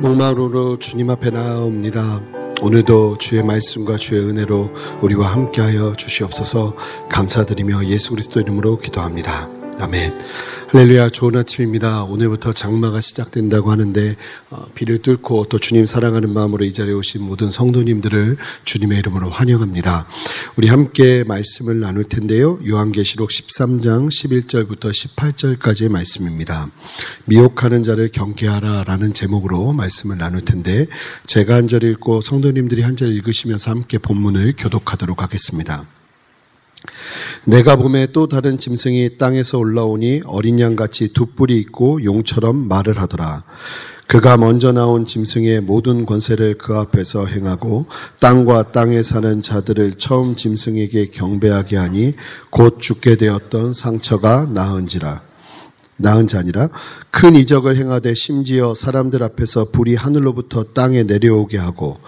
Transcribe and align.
목마루로 0.00 0.78
주님 0.78 1.10
앞에 1.10 1.30
나아옵니다. 1.30 2.20
오늘도 2.62 3.18
주의 3.18 3.42
말씀과 3.42 3.96
주의 3.96 4.20
은혜로 4.20 4.72
우리와 5.02 5.32
함께하여 5.32 5.94
주시옵소서 5.94 6.74
감사드리며 7.08 7.86
예수 7.86 8.10
그리스도 8.10 8.40
이름으로 8.40 8.78
기도합니다. 8.78 9.57
아멘. 9.80 10.18
할렐루야 10.70 11.08
좋은 11.10 11.36
아침입니다. 11.36 12.02
오늘부터 12.04 12.52
장마가 12.52 13.00
시작된다고 13.00 13.70
하는데 13.70 14.16
어, 14.50 14.66
비를 14.74 14.98
뚫고 14.98 15.46
또 15.48 15.58
주님 15.58 15.86
사랑하는 15.86 16.30
마음으로 16.32 16.64
이 16.64 16.72
자리에 16.72 16.92
오신 16.92 17.22
모든 17.22 17.48
성도님들을 17.50 18.36
주님의 18.64 18.98
이름으로 18.98 19.30
환영합니다. 19.30 20.06
우리 20.56 20.68
함께 20.68 21.24
말씀을 21.24 21.80
나눌 21.80 22.04
텐데요. 22.04 22.58
요한계시록 22.66 23.30
13장 23.30 24.08
11절부터 24.08 24.90
18절까지의 24.90 25.90
말씀입니다. 25.90 26.68
미혹하는 27.26 27.82
자를 27.82 28.10
경계하라 28.10 28.84
라는 28.84 29.14
제목으로 29.14 29.72
말씀을 29.72 30.18
나눌 30.18 30.44
텐데 30.44 30.86
제가 31.26 31.54
한 31.54 31.68
절 31.68 31.84
읽고 31.84 32.20
성도님들이 32.22 32.82
한 32.82 32.96
절 32.96 33.08
읽으시면서 33.14 33.70
함께 33.70 33.98
본문을 33.98 34.54
교독하도록 34.58 35.22
하겠습니다. 35.22 35.86
내가 37.44 37.76
봄에 37.76 38.08
또 38.12 38.28
다른 38.28 38.58
짐승이 38.58 39.18
땅에서 39.18 39.58
올라오니 39.58 40.22
어린 40.26 40.60
양같이 40.60 41.12
두 41.12 41.26
뿔이 41.26 41.56
있고 41.58 42.02
용처럼 42.04 42.68
말을 42.68 43.00
하더라. 43.00 43.42
그가 44.06 44.38
먼저 44.38 44.72
나온 44.72 45.04
짐승의 45.04 45.60
모든 45.60 46.06
권세를 46.06 46.56
그 46.56 46.74
앞에서 46.74 47.26
행하고 47.26 47.84
땅과 48.20 48.72
땅에 48.72 49.02
사는 49.02 49.42
자들을 49.42 49.98
처음 49.98 50.34
짐승에게 50.34 51.08
경배하게 51.10 51.76
하니 51.76 52.14
곧 52.48 52.80
죽게 52.80 53.16
되었던 53.16 53.74
상처가 53.74 54.46
나은지라. 54.46 55.28
나은 55.98 56.26
자니라 56.28 56.68
큰 57.10 57.34
이적을 57.34 57.76
행하되 57.76 58.14
심지어 58.14 58.72
사람들 58.72 59.22
앞에서 59.22 59.72
불이 59.72 59.96
하늘로부터 59.96 60.64
땅에 60.72 61.02
내려오게 61.02 61.58
하고 61.58 61.98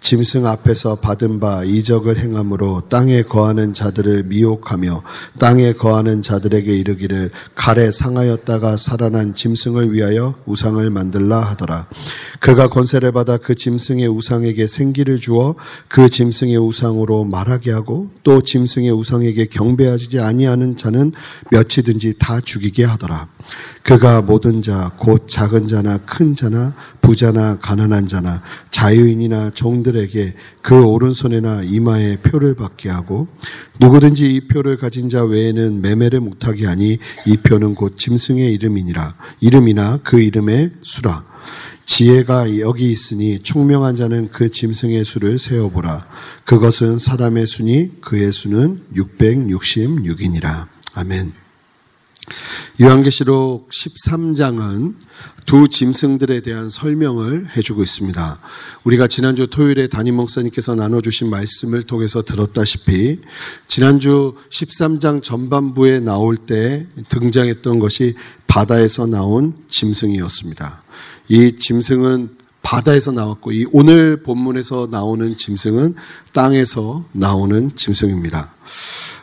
짐승 0.00 0.46
앞에서 0.46 0.96
받은 0.96 1.40
바 1.40 1.62
이적을 1.62 2.18
행함으로 2.18 2.82
땅에 2.88 3.22
거하는 3.22 3.72
자들을 3.72 4.24
미혹하며 4.24 5.02
땅에 5.38 5.72
거하는 5.72 6.22
자들에게 6.22 6.74
이르기를 6.74 7.30
칼에 7.54 7.90
상하였다가 7.90 8.76
살아난 8.76 9.34
짐승을 9.34 9.92
위하여 9.92 10.34
우상을 10.46 10.88
만들라 10.90 11.40
하더라. 11.40 11.86
그가 12.40 12.68
권세를 12.68 13.12
받아 13.12 13.36
그 13.36 13.54
짐승의 13.54 14.08
우상에게 14.08 14.66
생기를 14.66 15.18
주어 15.18 15.54
그 15.88 16.08
짐승의 16.08 16.56
우상으로 16.56 17.24
말하게 17.24 17.70
하고 17.70 18.08
또 18.22 18.42
짐승의 18.42 18.90
우상에게 18.90 19.46
경배하지 19.46 20.20
아니하는 20.20 20.76
자는 20.76 21.12
몇이든지 21.50 22.14
다 22.18 22.40
죽이게 22.40 22.84
하더라. 22.84 23.28
그가 23.82 24.20
모든 24.20 24.62
자, 24.62 24.92
곧 24.98 25.26
작은 25.28 25.66
자나 25.66 25.98
큰 25.98 26.34
자나 26.34 26.74
부자나 27.00 27.58
가난한 27.58 28.06
자나 28.06 28.42
자유인이나 28.70 29.50
종들 29.54 29.89
에게 29.96 30.34
그 30.62 30.82
오른손이나 30.84 31.62
이마에 31.62 32.16
표를 32.18 32.54
받게 32.54 32.88
하고 32.88 33.28
누구든지 33.78 34.34
이 34.34 34.40
표를 34.40 34.76
가진 34.76 35.08
자 35.08 35.24
외에는 35.24 35.80
매매를 35.82 36.20
못하게 36.20 36.66
하니 36.66 36.98
이 37.26 37.36
표는 37.36 37.74
곧 37.74 37.96
짐승의 37.96 38.52
이름이니라. 38.54 39.14
이름이나 39.40 40.00
그 40.02 40.20
이름의 40.20 40.70
수라. 40.82 41.24
지혜가 41.86 42.60
여기 42.60 42.90
있으니 42.90 43.40
총명한 43.40 43.96
자는 43.96 44.30
그 44.30 44.50
짐승의 44.50 45.04
수를 45.04 45.38
세어보라. 45.38 46.06
그것은 46.44 46.98
사람의 46.98 47.46
수니 47.46 48.00
그의 48.00 48.32
수는 48.32 48.80
666이니라. 48.94 50.68
아멘. 50.94 51.49
요한계시록 52.80 53.68
13장은 53.70 54.94
두 55.46 55.66
짐승들에 55.68 56.42
대한 56.42 56.68
설명을 56.68 57.56
해주고 57.56 57.82
있습니다. 57.82 58.38
우리가 58.84 59.08
지난주 59.08 59.48
토요일에 59.48 59.88
담임 59.88 60.14
목사님께서 60.16 60.74
나눠주신 60.76 61.28
말씀을 61.28 61.82
통해서 61.82 62.22
들었다시피 62.22 63.20
지난주 63.66 64.36
13장 64.50 65.22
전반부에 65.22 66.00
나올 66.00 66.36
때 66.36 66.86
등장했던 67.08 67.80
것이 67.80 68.14
바다에서 68.46 69.06
나온 69.06 69.54
짐승이었습니다. 69.68 70.82
이 71.28 71.56
짐승은 71.56 72.36
바다에서 72.62 73.10
나왔고 73.10 73.52
이 73.52 73.66
오늘 73.72 74.22
본문에서 74.22 74.88
나오는 74.90 75.36
짐승은 75.36 75.94
땅에서 76.32 77.04
나오는 77.12 77.74
짐승입니다. 77.74 78.54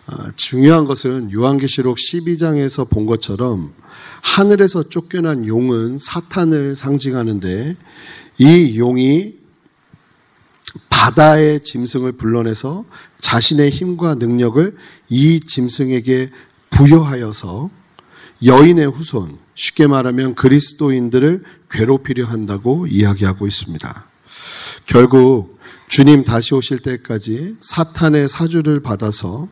아, 0.07 0.31
중요한 0.37 0.85
것은 0.85 1.33
요한계시록 1.33 1.97
12장에서 1.97 2.89
본 2.89 3.05
것처럼 3.05 3.73
하늘에서 4.21 4.83
쫓겨난 4.83 5.45
용은 5.45 5.97
사탄을 5.97 6.75
상징하는데 6.75 7.75
이 8.37 8.79
용이 8.79 9.35
바다의 10.89 11.63
짐승을 11.63 12.13
불러내서 12.13 12.85
자신의 13.19 13.69
힘과 13.69 14.15
능력을 14.15 14.75
이 15.09 15.39
짐승에게 15.41 16.29
부여하여서 16.69 17.69
여인의 18.45 18.87
후손, 18.87 19.37
쉽게 19.55 19.87
말하면 19.87 20.35
그리스도인들을 20.35 21.43
괴롭히려 21.69 22.25
한다고 22.25 22.87
이야기하고 22.87 23.47
있습니다. 23.47 24.06
결국 24.87 25.59
주님 25.89 26.23
다시 26.23 26.55
오실 26.55 26.79
때까지 26.79 27.57
사탄의 27.59 28.27
사주를 28.29 28.79
받아서 28.79 29.47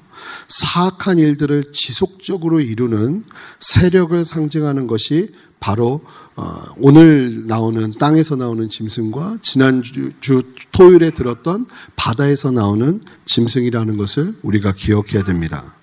사악한 0.47 1.19
일들을 1.19 1.71
지속적으로 1.71 2.61
이루는 2.61 3.25
세력을 3.59 4.25
상징하는 4.25 4.87
것이 4.87 5.29
바로 5.59 6.01
어, 6.35 6.63
오늘 6.77 7.47
나오는 7.47 7.91
땅에서 7.99 8.35
나오는 8.35 8.69
짐승과 8.69 9.39
지난주 9.41 10.11
토요일에 10.71 11.11
들었던 11.11 11.65
바다에서 11.95 12.51
나오는 12.51 13.01
짐승이라는 13.25 13.97
것을 13.97 14.33
우리가 14.41 14.73
기억해야 14.73 15.23
됩니다. 15.23 15.75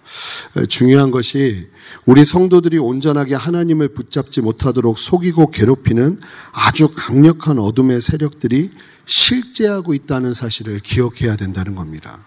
중요한 0.69 1.11
것이 1.11 1.69
우리 2.05 2.25
성도들이 2.25 2.79
온전하게 2.79 3.35
하나님을 3.35 3.89
붙잡지 3.89 4.41
못하도록 4.41 4.99
속이고 4.99 5.51
괴롭히는 5.51 6.19
아주 6.53 6.89
강력한 6.95 7.59
어둠의 7.59 8.01
세력들이 8.01 8.71
실제하고 9.05 9.95
있다는 9.95 10.33
사실을 10.33 10.81
기억해야 10.81 11.37
된다는 11.37 11.75
겁니다. 11.75 12.25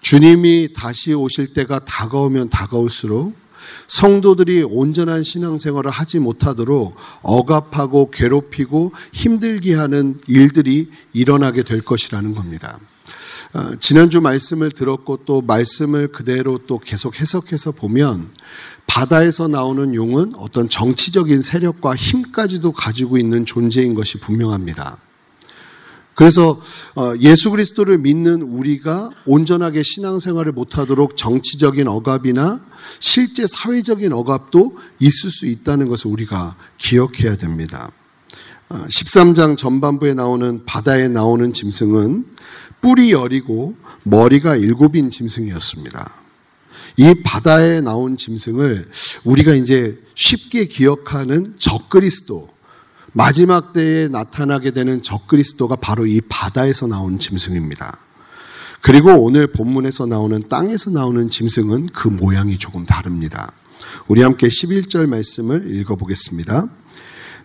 주님이 0.00 0.74
다시 0.74 1.14
오실 1.14 1.54
때가 1.54 1.80
다가오면 1.84 2.50
다가올수록 2.50 3.34
성도들이 3.88 4.62
온전한 4.62 5.22
신앙생활을 5.22 5.90
하지 5.90 6.18
못하도록 6.18 6.94
억압하고 7.22 8.10
괴롭히고 8.10 8.92
힘들게 9.12 9.74
하는 9.74 10.18
일들이 10.26 10.90
일어나게 11.12 11.62
될 11.62 11.80
것이라는 11.80 12.34
겁니다. 12.34 12.78
어, 13.54 13.70
지난주 13.78 14.20
말씀을 14.20 14.70
들었고 14.70 15.20
또 15.24 15.40
말씀을 15.40 16.08
그대로 16.08 16.58
또 16.66 16.78
계속 16.78 17.20
해석해서 17.20 17.72
보면 17.72 18.28
바다에서 18.86 19.48
나오는 19.48 19.94
용은 19.94 20.34
어떤 20.36 20.68
정치적인 20.68 21.40
세력과 21.40 21.94
힘까지도 21.94 22.72
가지고 22.72 23.16
있는 23.16 23.46
존재인 23.46 23.94
것이 23.94 24.18
분명합니다. 24.18 24.98
그래서 26.14 26.60
어, 26.94 27.12
예수 27.20 27.50
그리스도를 27.50 27.98
믿는 27.98 28.42
우리가 28.42 29.10
온전하게 29.26 29.82
신앙생활을 29.82 30.52
못하도록 30.52 31.16
정치적인 31.16 31.88
억압이나 31.88 32.64
실제 33.00 33.46
사회적인 33.46 34.12
억압도 34.12 34.76
있을 35.00 35.30
수 35.30 35.46
있다는 35.46 35.88
것을 35.88 36.10
우리가 36.10 36.56
기억해야 36.78 37.36
됩니다. 37.36 37.90
13장 38.68 39.52
어, 39.52 39.56
전반부에 39.56 40.14
나오는 40.14 40.64
바다에 40.64 41.08
나오는 41.08 41.52
짐승은 41.52 42.26
뿔이 42.80 43.12
여리고 43.12 43.74
머리가 44.04 44.56
일곱인 44.56 45.10
짐승이었습니다. 45.10 46.24
이 46.96 47.14
바다에 47.24 47.80
나온 47.80 48.16
짐승을 48.16 48.88
우리가 49.24 49.54
이제 49.54 49.98
쉽게 50.14 50.66
기억하는 50.66 51.54
적그리스도, 51.58 52.48
마지막 53.16 53.72
때에 53.72 54.08
나타나게 54.08 54.72
되는 54.72 55.00
적그리스도가 55.00 55.76
바로 55.76 56.04
이 56.04 56.20
바다에서 56.28 56.88
나온 56.88 57.20
짐승입니다. 57.20 57.96
그리고 58.80 59.12
오늘 59.22 59.46
본문에서 59.46 60.06
나오는 60.06 60.42
땅에서 60.48 60.90
나오는 60.90 61.30
짐승은 61.30 61.86
그 61.92 62.08
모양이 62.08 62.58
조금 62.58 62.84
다릅니다. 62.84 63.52
우리 64.08 64.20
함께 64.20 64.48
11절 64.48 65.08
말씀을 65.08 65.72
읽어보겠습니다. 65.76 66.66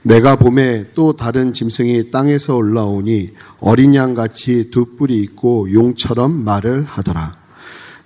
내가 0.01 0.37
봄에 0.37 0.93
또 0.95 1.13
다른 1.15 1.53
짐승이 1.53 2.09
땅에서 2.09 2.55
올라오니 2.55 3.35
어린 3.59 3.93
양 3.93 4.15
같이 4.15 4.71
두 4.71 4.97
뿔이 4.97 5.15
있고 5.17 5.71
용처럼 5.71 6.31
말을 6.45 6.83
하더라. 6.83 7.37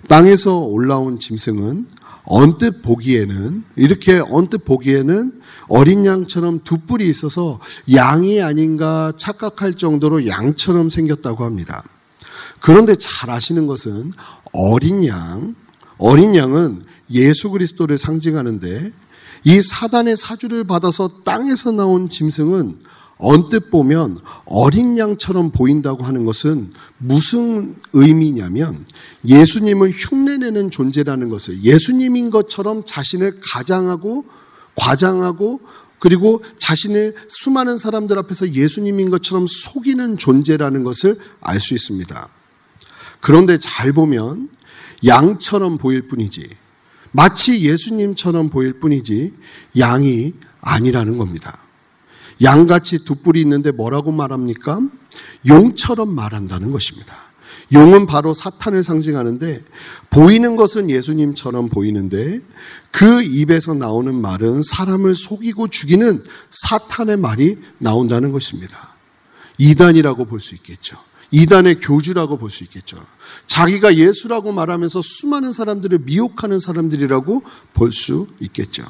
땅에서 0.06 0.58
올라온 0.58 1.18
짐승은 1.18 1.86
언뜻 2.24 2.82
보기에는 2.82 3.64
이렇게 3.76 4.22
언뜻 4.28 4.66
보기에는 4.66 5.43
어린 5.68 6.04
양처럼 6.04 6.60
두 6.64 6.78
뿔이 6.78 7.06
있어서 7.06 7.60
양이 7.94 8.42
아닌가 8.42 9.12
착각할 9.16 9.74
정도로 9.74 10.26
양처럼 10.26 10.90
생겼다고 10.90 11.44
합니다. 11.44 11.82
그런데 12.60 12.94
잘 12.94 13.30
아시는 13.30 13.66
것은 13.66 14.12
어린 14.52 15.06
양, 15.06 15.54
어린 15.98 16.34
양은 16.34 16.82
예수 17.10 17.50
그리스도를 17.50 17.98
상징하는데 17.98 18.92
이 19.44 19.60
사단의 19.60 20.16
사주를 20.16 20.64
받아서 20.64 21.22
땅에서 21.24 21.72
나온 21.72 22.08
짐승은 22.08 22.78
언뜻 23.18 23.70
보면 23.70 24.18
어린 24.46 24.98
양처럼 24.98 25.50
보인다고 25.50 26.02
하는 26.02 26.24
것은 26.24 26.72
무슨 26.98 27.76
의미냐면 27.92 28.84
예수님을 29.26 29.90
흉내내는 29.90 30.70
존재라는 30.70 31.28
것을 31.28 31.62
예수님인 31.62 32.30
것처럼 32.30 32.82
자신을 32.84 33.40
가장하고 33.40 34.24
과장하고 34.76 35.60
그리고 35.98 36.42
자신을 36.58 37.14
수많은 37.28 37.78
사람들 37.78 38.18
앞에서 38.18 38.52
예수님인 38.52 39.10
것처럼 39.10 39.46
속이는 39.48 40.18
존재라는 40.18 40.84
것을 40.84 41.16
알 41.40 41.60
수 41.60 41.72
있습니다. 41.74 42.28
그런데 43.20 43.56
잘 43.58 43.92
보면 43.92 44.50
양처럼 45.06 45.78
보일 45.78 46.08
뿐이지 46.08 46.46
마치 47.12 47.60
예수님처럼 47.62 48.50
보일 48.50 48.80
뿐이지 48.80 49.32
양이 49.78 50.34
아니라는 50.60 51.16
겁니다. 51.16 51.58
양같이 52.42 53.04
두 53.04 53.14
뿔이 53.14 53.40
있는데 53.40 53.70
뭐라고 53.70 54.12
말합니까? 54.12 54.80
용처럼 55.46 56.14
말한다는 56.14 56.70
것입니다. 56.70 57.14
용은 57.72 58.06
바로 58.06 58.34
사탄을 58.34 58.82
상징하는데 58.82 59.64
보이는 60.10 60.56
것은 60.56 60.90
예수님처럼 60.90 61.68
보이는데 61.68 62.40
그 62.90 63.22
입에서 63.22 63.74
나오는 63.74 64.14
말은 64.14 64.62
사람을 64.62 65.14
속이고 65.14 65.68
죽이는 65.68 66.22
사탄의 66.50 67.16
말이 67.16 67.58
나온다는 67.78 68.30
것입니다. 68.30 68.94
이단이라고 69.58 70.26
볼 70.26 70.40
수 70.40 70.54
있겠죠. 70.54 70.96
이단의 71.30 71.80
교주라고 71.80 72.38
볼 72.38 72.50
수 72.50 72.62
있겠죠. 72.64 72.96
자기가 73.46 73.96
예수라고 73.96 74.52
말하면서 74.52 75.00
수많은 75.02 75.52
사람들을 75.52 76.00
미혹하는 76.00 76.60
사람들이라고 76.60 77.42
볼 77.72 77.90
수 77.92 78.28
있겠죠. 78.40 78.84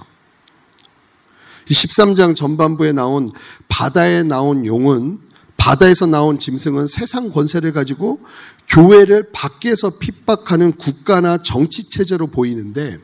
13장 1.71 2.37
전반부에 2.37 2.93
나온 2.93 3.31
바다에 3.69 4.23
나온 4.23 4.67
용은 4.67 5.21
바다에서 5.57 6.05
나온 6.05 6.39
짐승은 6.39 6.87
세상 6.87 7.31
권세를 7.31 7.73
가지고 7.73 8.21
교회를 8.69 9.31
밖에서 9.33 9.99
핍박하는 9.99 10.73
국가나 10.73 11.43
정치 11.43 11.89
체제로 11.89 12.27
보이는데 12.27 12.99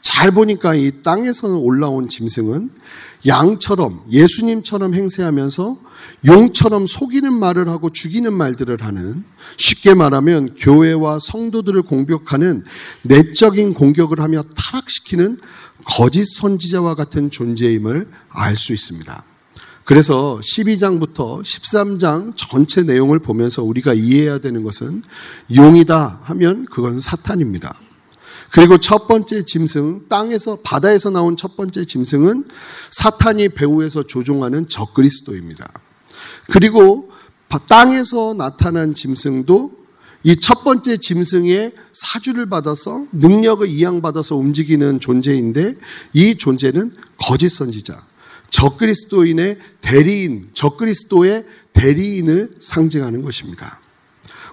잘 0.00 0.30
보니까 0.30 0.74
이 0.74 1.02
땅에서 1.02 1.56
올라온 1.56 2.08
짐승은 2.08 2.70
양처럼 3.26 4.04
예수님처럼 4.10 4.94
행세하면서 4.94 5.78
용처럼 6.26 6.86
속이는 6.86 7.32
말을 7.32 7.68
하고 7.68 7.90
죽이는 7.90 8.32
말들을 8.32 8.82
하는 8.82 9.24
쉽게 9.56 9.94
말하면 9.94 10.56
교회와 10.56 11.18
성도들을 11.20 11.82
공격하는 11.82 12.64
내적인 13.02 13.74
공격을 13.74 14.20
하며 14.20 14.42
타락시키는 14.56 15.38
거짓 15.84 16.24
선지자와 16.24 16.94
같은 16.94 17.30
존재임을 17.30 18.08
알 18.30 18.56
수 18.56 18.72
있습니다. 18.72 19.24
그래서 19.84 20.40
12장부터 20.42 21.42
13장 21.42 22.34
전체 22.36 22.82
내용을 22.82 23.18
보면서 23.18 23.62
우리가 23.62 23.92
이해해야 23.92 24.38
되는 24.38 24.64
것은 24.64 25.02
용이다 25.54 26.20
하면 26.22 26.64
그건 26.70 26.98
사탄입니다. 26.98 27.74
그리고 28.50 28.78
첫 28.78 29.08
번째 29.08 29.44
짐승, 29.44 30.06
땅에서, 30.08 30.58
바다에서 30.62 31.10
나온 31.10 31.36
첫 31.36 31.56
번째 31.56 31.84
짐승은 31.84 32.44
사탄이 32.90 33.50
배후에서 33.50 34.04
조종하는 34.04 34.68
적그리스도입니다. 34.68 35.68
그리고 36.50 37.10
땅에서 37.68 38.34
나타난 38.34 38.94
짐승도 38.94 39.72
이첫 40.24 40.64
번째 40.64 40.96
짐승의 40.96 41.72
사주를 41.92 42.48
받아서 42.48 43.06
능력을 43.12 43.68
이양받아서 43.68 44.36
움직이는 44.36 44.98
존재인데 44.98 45.76
이 46.14 46.36
존재는 46.36 46.94
거짓 47.18 47.50
선지자, 47.50 48.00
적그리스도인의 48.54 49.58
대리인, 49.80 50.48
적그리스도의 50.54 51.44
대리인을 51.72 52.54
상징하는 52.60 53.22
것입니다. 53.22 53.80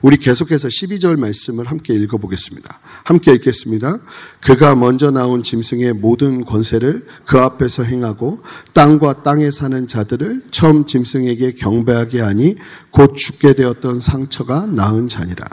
우리 0.01 0.18
계속해서 0.18 0.68
12절 0.68 1.19
말씀을 1.19 1.68
함께 1.68 1.94
읽어보겠습니다. 1.94 2.80
함께 3.03 3.31
읽겠습니다. 3.33 4.00
그가 4.42 4.74
먼저 4.74 5.12
나온 5.12 5.44
짐승의 5.44 5.94
모든 5.94 6.44
권세를 6.44 7.06
그 7.25 7.38
앞에서 7.38 7.83
행하고 7.83 8.42
땅과 8.74 9.21
땅에 9.21 9.51
사는 9.51 9.88
자들을 9.88 10.45
처음 10.50 10.88
짐승에게 10.88 11.54
경배하게 11.54 12.21
하니 12.21 12.56
곧 12.89 13.15
죽게 13.15 13.54
되었던 13.54 14.00
상처가 14.00 14.65
나은 14.65 15.09
자니라. 15.09 15.45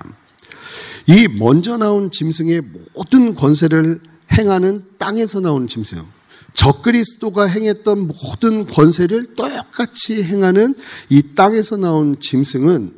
이 1.07 1.29
먼저 1.39 1.77
나온 1.77 2.11
짐승의 2.11 2.63
모든 2.95 3.35
권세를 3.35 4.01
행하는 4.33 4.85
땅에서 4.97 5.41
나온 5.41 5.69
짐승. 5.69 6.18
적그리스도가 6.59 7.45
행했던 7.45 8.09
모든 8.09 8.67
권세를 8.67 9.37
똑같이 9.37 10.25
행하는 10.25 10.75
이 11.09 11.23
땅에서 11.37 11.77
나온 11.77 12.19
짐승은 12.19 12.95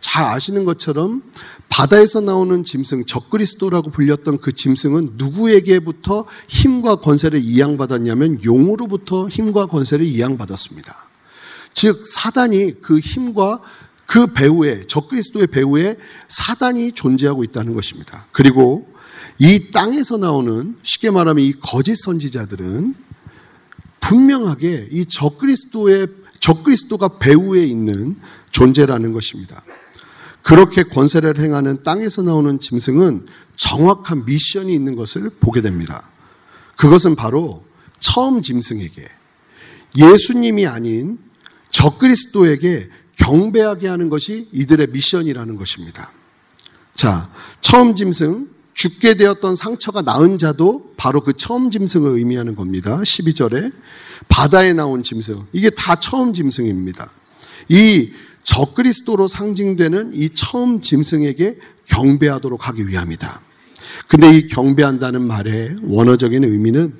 잘 0.00 0.26
아시는 0.26 0.66
것처럼 0.66 1.22
바다에서 1.70 2.20
나오는 2.20 2.64
짐승, 2.64 3.06
적그리스도라고 3.06 3.90
불렸던 3.90 4.38
그 4.38 4.52
짐승은 4.52 5.12
누구에게부터 5.14 6.26
힘과 6.48 6.96
권세를 6.96 7.40
이양받았냐면 7.42 8.44
용으로부터 8.44 9.28
힘과 9.28 9.66
권세를 9.66 10.04
이양받았습니다. 10.04 10.94
즉, 11.72 12.06
사단이 12.06 12.82
그 12.82 12.98
힘과 12.98 13.62
그 14.04 14.26
배후에, 14.26 14.86
적그리스도의 14.86 15.46
배후에 15.46 15.96
사단이 16.28 16.92
존재하고 16.92 17.44
있다는 17.44 17.74
것입니다. 17.74 18.26
그리고 18.32 18.86
이 19.38 19.70
땅에서 19.70 20.16
나오는 20.16 20.76
쉽게 20.82 21.10
말하면 21.10 21.44
이 21.44 21.52
거짓 21.52 21.94
선지자들은 21.96 22.94
분명하게 24.00 24.88
이 24.90 25.06
적그리스도의 25.06 26.08
적그리스도가 26.40 27.18
배후에 27.18 27.64
있는 27.64 28.16
존재라는 28.50 29.12
것입니다. 29.12 29.62
그렇게 30.42 30.82
권세를 30.82 31.38
행하는 31.38 31.82
땅에서 31.82 32.22
나오는 32.22 32.58
짐승은 32.58 33.26
정확한 33.56 34.24
미션이 34.24 34.72
있는 34.72 34.96
것을 34.96 35.30
보게 35.40 35.60
됩니다. 35.60 36.08
그것은 36.76 37.16
바로 37.16 37.64
처음 37.98 38.40
짐승에게 38.40 39.06
예수님이 39.96 40.66
아닌 40.66 41.18
적그리스도에게 41.70 42.88
경배하게 43.16 43.88
하는 43.88 44.08
것이 44.08 44.48
이들의 44.52 44.88
미션이라는 44.88 45.56
것입니다. 45.56 46.10
자, 46.94 47.28
처음 47.60 47.94
짐승, 47.94 48.48
죽게 48.78 49.14
되었던 49.14 49.56
상처가 49.56 50.02
나은 50.02 50.38
자도 50.38 50.92
바로 50.96 51.20
그 51.20 51.32
처음 51.32 51.68
짐승을 51.68 52.16
의미하는 52.16 52.54
겁니다. 52.54 53.00
12절에 53.00 53.72
바다에 54.28 54.72
나온 54.72 55.02
짐승. 55.02 55.46
이게 55.52 55.68
다 55.68 55.96
처음 55.96 56.32
짐승입니다. 56.32 57.10
이 57.70 58.12
적그리스도로 58.44 59.26
상징되는 59.26 60.12
이 60.14 60.30
처음 60.30 60.80
짐승에게 60.80 61.58
경배하도록 61.86 62.68
하기 62.68 62.86
위함이다. 62.86 63.40
근데 64.06 64.38
이 64.38 64.46
경배한다는 64.46 65.26
말의 65.26 65.74
원어적인 65.82 66.44
의미는 66.44 66.94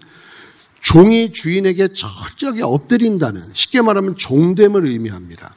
종이 0.80 1.32
주인에게 1.32 1.90
철저하게 1.92 2.62
엎드린다는 2.64 3.40
쉽게 3.52 3.82
말하면 3.82 4.16
종됨을 4.16 4.85
의미합니다. 4.85 5.54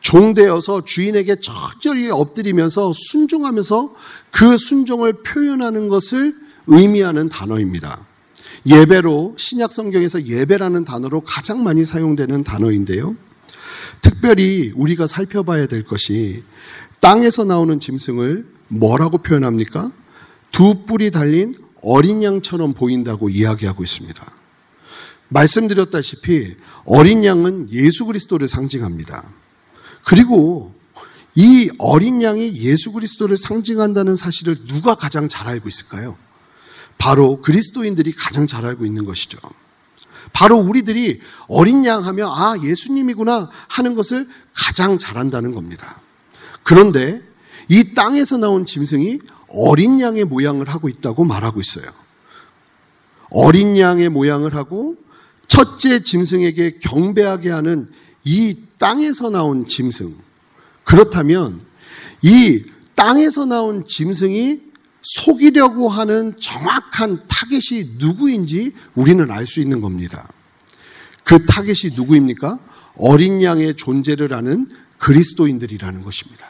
종되어서 0.00 0.84
주인에게 0.84 1.36
철저히 1.40 2.10
엎드리면서 2.10 2.92
순종하면서 2.94 3.94
그 4.30 4.56
순종을 4.56 5.22
표현하는 5.24 5.88
것을 5.88 6.34
의미하는 6.66 7.28
단어입니다. 7.28 8.06
예배로 8.66 9.34
신약 9.38 9.72
성경에서 9.72 10.26
예배라는 10.26 10.84
단어로 10.84 11.22
가장 11.22 11.64
많이 11.64 11.84
사용되는 11.84 12.44
단어인데요. 12.44 13.16
특별히 14.02 14.72
우리가 14.74 15.06
살펴봐야 15.06 15.66
될 15.66 15.84
것이 15.84 16.42
땅에서 17.00 17.44
나오는 17.44 17.80
짐승을 17.80 18.46
뭐라고 18.68 19.18
표현합니까? 19.18 19.90
두 20.50 20.84
뿔이 20.86 21.10
달린 21.10 21.54
어린 21.82 22.22
양처럼 22.22 22.74
보인다고 22.74 23.28
이야기하고 23.28 23.84
있습니다. 23.84 24.32
말씀드렸다시피 25.28 26.56
어린 26.84 27.24
양은 27.24 27.68
예수 27.72 28.06
그리스도를 28.06 28.48
상징합니다. 28.48 29.24
그리고 30.08 30.72
이 31.34 31.70
어린 31.78 32.22
양이 32.22 32.54
예수 32.62 32.92
그리스도를 32.92 33.36
상징한다는 33.36 34.16
사실을 34.16 34.56
누가 34.64 34.94
가장 34.94 35.28
잘 35.28 35.46
알고 35.48 35.68
있을까요? 35.68 36.16
바로 36.96 37.42
그리스도인들이 37.42 38.12
가장 38.12 38.46
잘 38.46 38.64
알고 38.64 38.86
있는 38.86 39.04
것이죠. 39.04 39.38
바로 40.32 40.56
우리들이 40.56 41.20
어린 41.48 41.84
양 41.84 42.06
하면 42.06 42.30
아, 42.30 42.56
예수님이구나 42.62 43.50
하는 43.68 43.94
것을 43.94 44.26
가장 44.54 44.96
잘한다는 44.96 45.52
겁니다. 45.52 46.00
그런데 46.62 47.20
이 47.68 47.92
땅에서 47.92 48.38
나온 48.38 48.64
짐승이 48.64 49.18
어린 49.48 50.00
양의 50.00 50.24
모양을 50.24 50.70
하고 50.70 50.88
있다고 50.88 51.24
말하고 51.24 51.60
있어요. 51.60 51.84
어린 53.30 53.76
양의 53.76 54.08
모양을 54.08 54.54
하고 54.54 54.96
첫째 55.48 56.02
짐승에게 56.02 56.78
경배하게 56.78 57.50
하는 57.50 57.90
이 58.24 58.56
땅에서 58.78 59.30
나온 59.30 59.66
짐승. 59.66 60.14
그렇다면 60.84 61.60
이 62.22 62.62
땅에서 62.94 63.44
나온 63.44 63.84
짐승이 63.84 64.60
속이려고 65.02 65.88
하는 65.88 66.34
정확한 66.38 67.22
타겟이 67.28 67.96
누구인지 67.98 68.72
우리는 68.94 69.30
알 69.30 69.46
수 69.46 69.60
있는 69.60 69.80
겁니다. 69.80 70.28
그 71.24 71.44
타겟이 71.46 71.94
누구입니까? 71.94 72.58
어린 72.96 73.42
양의 73.42 73.74
존재를 73.76 74.34
아는 74.34 74.68
그리스도인들이라는 74.98 76.02
것입니다. 76.02 76.48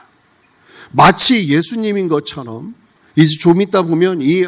마치 0.91 1.49
예수님인 1.49 2.09
것처럼 2.09 2.75
이제 3.17 3.37
좀 3.39 3.61
있다 3.61 3.83
보면 3.83 4.23
이 4.23 4.47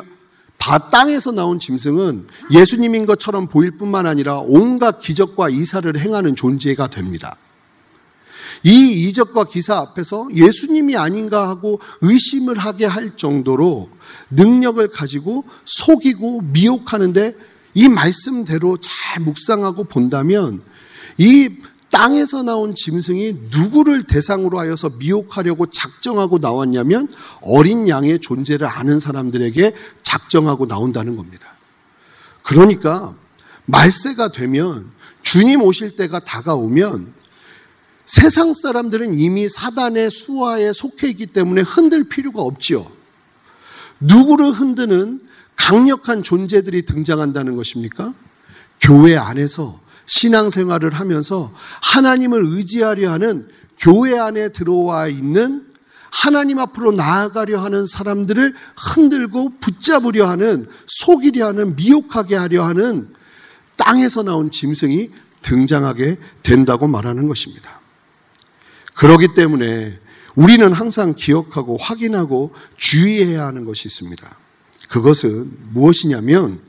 바 0.61 0.79
땅에서 0.91 1.33
나온 1.33 1.59
짐승은 1.59 2.29
예수님인 2.53 3.07
것처럼 3.07 3.49
보일 3.49 3.73
뿐만 3.73 4.07
아니라 4.07 4.41
온갖 4.41 5.01
기적과 5.01 5.49
이적을 5.49 5.99
행하는 5.99 6.37
존재가 6.37 6.89
됩니다. 6.89 7.35
이 8.63 9.09
이적과 9.09 9.45
기사 9.45 9.79
앞에서 9.79 10.29
예수님이 10.35 10.97
아닌가 10.97 11.49
하고 11.49 11.81
의심을 12.03 12.59
하게 12.59 12.85
할 12.85 13.17
정도로 13.17 13.89
능력을 14.31 14.87
가지고 14.89 15.45
속이고 15.65 16.43
미혹하는데 16.43 17.35
이 17.73 17.89
말씀대로 17.89 18.77
잘 18.77 19.23
묵상하고 19.23 19.85
본다면 19.85 20.61
이 21.17 21.49
땅에서 21.91 22.43
나온 22.43 22.75
짐승이 22.75 23.49
누구를 23.51 24.05
대상으로 24.05 24.59
하여서 24.59 24.91
미혹하려고 24.99 25.67
작정하고 25.67 26.39
나왔냐면 26.39 27.09
어린 27.43 27.89
양의 27.89 28.21
존재를 28.21 28.67
아는 28.67 29.01
사람들에게 29.01 29.75
작정하고 30.11 30.67
나온다는 30.67 31.17
겁니다. 31.17 31.53
그러니까 32.43 33.15
말세가 33.67 34.33
되면 34.33 34.91
주님 35.23 35.63
오실 35.63 35.95
때가 35.95 36.19
다가오면 36.21 37.15
세상 38.07 38.53
사람들은 38.53 39.15
이미 39.15 39.49
사단의 39.49 40.11
수하에 40.11 40.73
속해 40.73 41.09
있기 41.11 41.27
때문에 41.27 41.61
흔들 41.61 42.09
필요가 42.09 42.43
없지요. 42.43 42.91
누구를 44.01 44.51
흔드는 44.51 45.21
강력한 45.55 46.25
존재들이 46.25 46.87
등장한다는 46.87 47.55
것입니까? 47.55 48.13
교회 48.81 49.17
안에서 49.17 49.79
신앙생활을 50.07 50.93
하면서 50.93 51.53
하나님을 51.83 52.43
의지하려 52.45 53.13
하는 53.13 53.49
교회 53.79 54.19
안에 54.19 54.49
들어와 54.49 55.07
있는 55.07 55.70
하나님 56.11 56.59
앞으로 56.59 56.93
나아가려 56.93 57.61
하는 57.61 57.87
사람들을 57.87 58.55
흔들고 58.77 59.55
붙잡으려 59.61 60.29
하는 60.29 60.67
속이려 60.87 61.47
하는 61.47 61.77
미혹하게 61.77 62.37
하려 62.37 62.65
하는 62.65 63.13
땅에서 63.77 64.23
나온 64.23 64.51
짐승이 64.51 65.11
등장하게 65.43 66.19
된다고 66.43 66.87
말하는 66.87 67.29
것입니다. 67.29 67.81
그러기 68.95 69.29
때문에 69.35 69.99
우리는 70.35 70.73
항상 70.73 71.15
기억하고 71.15 71.77
확인하고 71.79 72.53
주의해야 72.77 73.47
하는 73.47 73.65
것이 73.65 73.89
있습니다. 73.89 74.29
그것은 74.89 75.51
무엇이냐면 75.71 76.61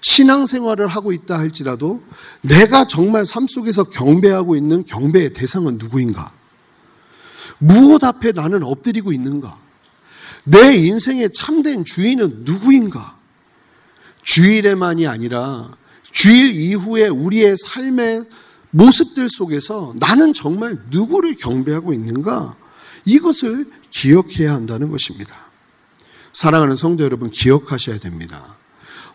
신앙생활을 0.00 0.86
하고 0.86 1.12
있다 1.12 1.38
할지라도 1.38 2.02
내가 2.42 2.86
정말 2.86 3.24
삶 3.24 3.46
속에서 3.46 3.84
경배하고 3.84 4.54
있는 4.54 4.84
경배의 4.84 5.32
대상은 5.32 5.78
누구인가? 5.78 6.30
무엇 7.58 8.04
앞에 8.04 8.32
나는 8.32 8.62
엎드리고 8.62 9.12
있는가? 9.12 9.58
내 10.44 10.74
인생의 10.74 11.32
참된 11.32 11.84
주인은 11.84 12.44
누구인가? 12.44 13.18
주일에만이 14.22 15.06
아니라 15.06 15.70
주일 16.10 16.54
이후에 16.54 17.08
우리의 17.08 17.56
삶의 17.56 18.24
모습들 18.70 19.28
속에서 19.28 19.94
나는 20.00 20.34
정말 20.34 20.78
누구를 20.90 21.36
경배하고 21.36 21.92
있는가? 21.92 22.56
이것을 23.04 23.70
기억해야 23.90 24.52
한다는 24.54 24.90
것입니다. 24.90 25.34
사랑하는 26.32 26.74
성도 26.74 27.04
여러분, 27.04 27.30
기억하셔야 27.30 27.98
됩니다. 27.98 28.56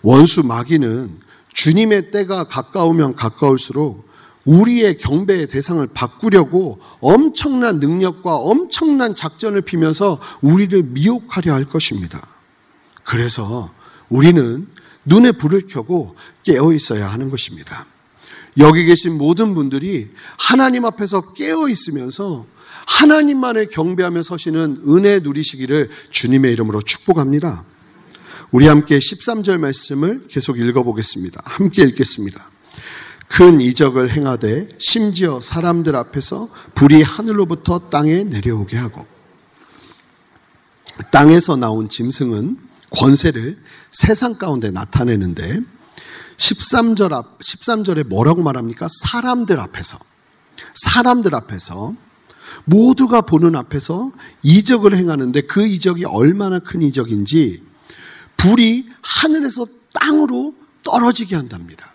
원수 0.01 0.43
마귀는 0.43 1.19
주님의 1.53 2.11
때가 2.11 2.45
가까우면 2.45 3.15
가까울수록 3.15 4.08
우리의 4.45 4.97
경배의 4.97 5.47
대상을 5.47 5.85
바꾸려고 5.93 6.79
엄청난 7.01 7.79
능력과 7.79 8.35
엄청난 8.35 9.15
작전을 9.15 9.61
피면서 9.61 10.19
우리를 10.41 10.83
미혹하려 10.83 11.53
할 11.53 11.65
것입니다. 11.65 12.25
그래서 13.03 13.71
우리는 14.09 14.67
눈에 15.05 15.31
불을 15.31 15.65
켜고 15.67 16.15
깨어 16.43 16.73
있어야 16.73 17.07
하는 17.07 17.29
것입니다. 17.29 17.85
여기 18.57 18.85
계신 18.85 19.17
모든 19.17 19.53
분들이 19.53 20.09
하나님 20.37 20.85
앞에서 20.85 21.33
깨어 21.33 21.69
있으면서 21.69 22.45
하나님만을 22.87 23.69
경배하며 23.69 24.23
서시는 24.23 24.83
은혜 24.87 25.19
누리시기를 25.19 25.89
주님의 26.11 26.53
이름으로 26.53 26.81
축복합니다. 26.81 27.63
우리 28.51 28.67
함께 28.67 28.97
13절 28.97 29.59
말씀을 29.59 30.25
계속 30.27 30.59
읽어보겠습니다. 30.59 31.41
함께 31.45 31.83
읽겠습니다. 31.83 32.49
큰 33.29 33.61
이적을 33.61 34.09
행하되 34.11 34.67
심지어 34.79 35.39
사람들 35.39 35.95
앞에서 35.95 36.49
불이 36.75 37.01
하늘로부터 37.03 37.89
땅에 37.89 38.23
내려오게 38.23 38.75
하고 38.75 39.05
땅에서 41.11 41.55
나온 41.55 41.87
짐승은 41.87 42.57
권세를 42.91 43.57
세상 43.91 44.35
가운데 44.35 44.71
나타내는데 44.71 45.61
13절 46.37 47.11
앞, 47.13 47.39
13절에 47.39 48.07
뭐라고 48.07 48.41
말합니까? 48.41 48.87
사람들 48.89 49.59
앞에서. 49.59 49.97
사람들 50.73 51.35
앞에서. 51.35 51.93
모두가 52.65 53.21
보는 53.21 53.55
앞에서 53.55 54.11
이적을 54.41 54.95
행하는데 54.97 55.41
그 55.41 55.65
이적이 55.65 56.05
얼마나 56.05 56.59
큰 56.59 56.81
이적인지 56.81 57.61
불이 58.37 58.89
하늘에서 59.01 59.67
땅으로 59.93 60.55
떨어지게 60.83 61.35
한답니다. 61.35 61.88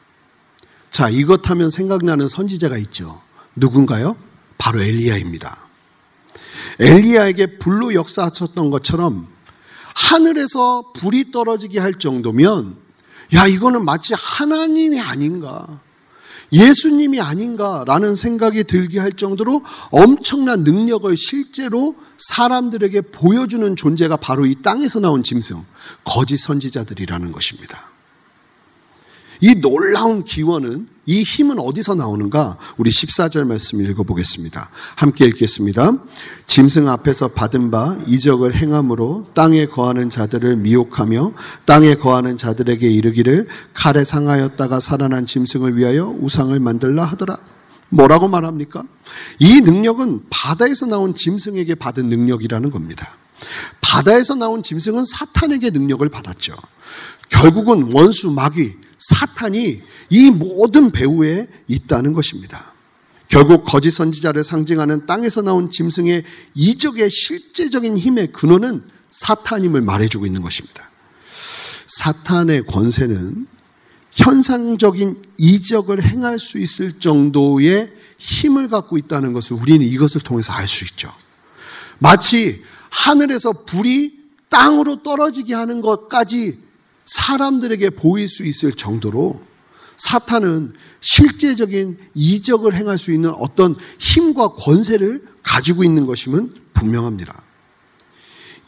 자, 0.95 1.09
이것 1.09 1.51
하면 1.51 1.71
생각나는 1.71 2.29
선지자가 2.29 2.79
있죠. 2.79 3.21
누군가요? 3.57 4.17
바로 4.59 4.81
엘리야입니다. 4.81 5.59
엘리야에게 6.79 7.59
불로 7.59 7.95
역사하셨던 7.95 8.71
것처럼 8.71 9.27
하늘에서 9.93 10.93
불이 10.95 11.33
떨어지게 11.33 11.81
할 11.81 11.95
정도면 11.95 12.77
야, 13.35 13.45
이거는 13.45 13.85
마치 13.85 14.15
하나님이 14.17 15.01
아닌가. 15.01 15.81
예수님이 16.53 17.21
아닌가라는 17.21 18.15
생각이 18.15 18.63
들게 18.63 19.01
할 19.01 19.11
정도로 19.11 19.65
엄청난 19.91 20.63
능력을 20.63 21.17
실제로 21.17 21.97
사람들에게 22.19 23.01
보여주는 23.01 23.75
존재가 23.75 24.19
바로 24.19 24.47
이 24.47 24.55
땅에서 24.63 25.01
나온 25.01 25.25
짐승, 25.25 25.61
거짓 26.05 26.37
선지자들이라는 26.37 27.33
것입니다. 27.33 27.94
이 29.45 29.57
놀라운 29.57 30.25
기원은 30.25 30.89
이 31.05 31.23
힘은 31.23 31.59
어디서 31.59 31.97
나오는가? 31.97 32.57
우리 32.79 32.91
14절 32.91 33.47
말씀 33.47 33.79
읽어보겠습니다. 33.79 34.71
함께 34.97 35.27
읽겠습니다. 35.27 35.93
짐승 36.47 36.89
앞에서 36.89 37.29
받은 37.29 37.71
바 37.71 37.95
이적을 38.07 38.55
행함으로 38.55 39.27
땅에 39.35 39.67
거하는 39.67 40.09
자들을 40.09 40.57
미혹하며 40.57 41.35
땅에 41.67 41.95
거하는 41.95 42.39
자들에게 42.39 42.89
이르기를 42.89 43.47
칼에 43.75 44.03
상하였다가 44.03 44.81
살아난 44.81 45.27
짐승을 45.27 45.77
위하여 45.77 46.07
우상을 46.21 46.59
만들라 46.59 47.05
하더라. 47.05 47.37
뭐라고 47.91 48.29
말합니까? 48.29 48.83
이 49.41 49.61
능력은 49.61 50.23
바다에서 50.31 50.87
나온 50.87 51.15
짐승에게 51.15 51.75
받은 51.75 52.09
능력이라는 52.09 52.71
겁니다. 52.71 53.11
바다에서 53.83 54.37
나온 54.37 54.63
짐승은 54.63 55.05
사탄에게 55.05 55.69
능력을 55.69 56.09
받았죠. 56.09 56.55
결국은 57.29 57.91
원수 57.93 58.31
마귀 58.31 58.84
사탄이 59.05 59.83
이 60.11 60.31
모든 60.31 60.91
배후에 60.91 61.47
있다는 61.69 62.15
것입니다. 62.15 62.73
결국 63.29 63.65
거짓 63.65 63.91
선지자를 63.91 64.45
상징하는 64.45 65.07
땅에서 65.07 65.43
나온 65.43 65.71
짐승의 65.71 66.25
이적의 66.55 67.11
실제적인 67.11 67.99
힘의 67.99 68.33
근원은 68.33 68.83
사탄임을 69.11 69.83
말해주고 69.83 70.25
있는 70.25 70.41
것입니다. 70.41 70.89
사탄의 71.87 72.65
권세는 72.67 73.47
현상적인 74.13 75.23
이적을 75.39 76.03
행할 76.03 76.39
수 76.39 76.59
있을 76.59 76.99
정도의 76.99 77.93
힘을 78.17 78.69
갖고 78.69 78.97
있다는 78.97 79.33
것을 79.33 79.57
우리는 79.57 79.85
이것을 79.87 80.23
통해서 80.23 80.53
알 80.53 80.67
수 80.67 80.85
있죠. 80.85 81.13
마치 81.99 82.63
하늘에서 82.91 83.65
불이 83.65 84.25
땅으로 84.49 85.03
떨어지게 85.03 85.53
하는 85.53 85.83
것까지 85.83 86.63
사람들에게 87.07 87.91
보일 87.91 88.29
수 88.29 88.45
있을 88.45 88.73
정도로 88.73 89.41
사탄은 89.97 90.73
실제적인 91.01 91.99
이적을 92.15 92.75
행할 92.75 92.99
수 92.99 93.13
있는 93.13 93.31
어떤 93.31 93.77
힘과 93.99 94.49
권세를 94.55 95.23
가지고 95.43 95.85
있는 95.85 96.07
것임은 96.07 96.53
분명합니다. 96.73 97.43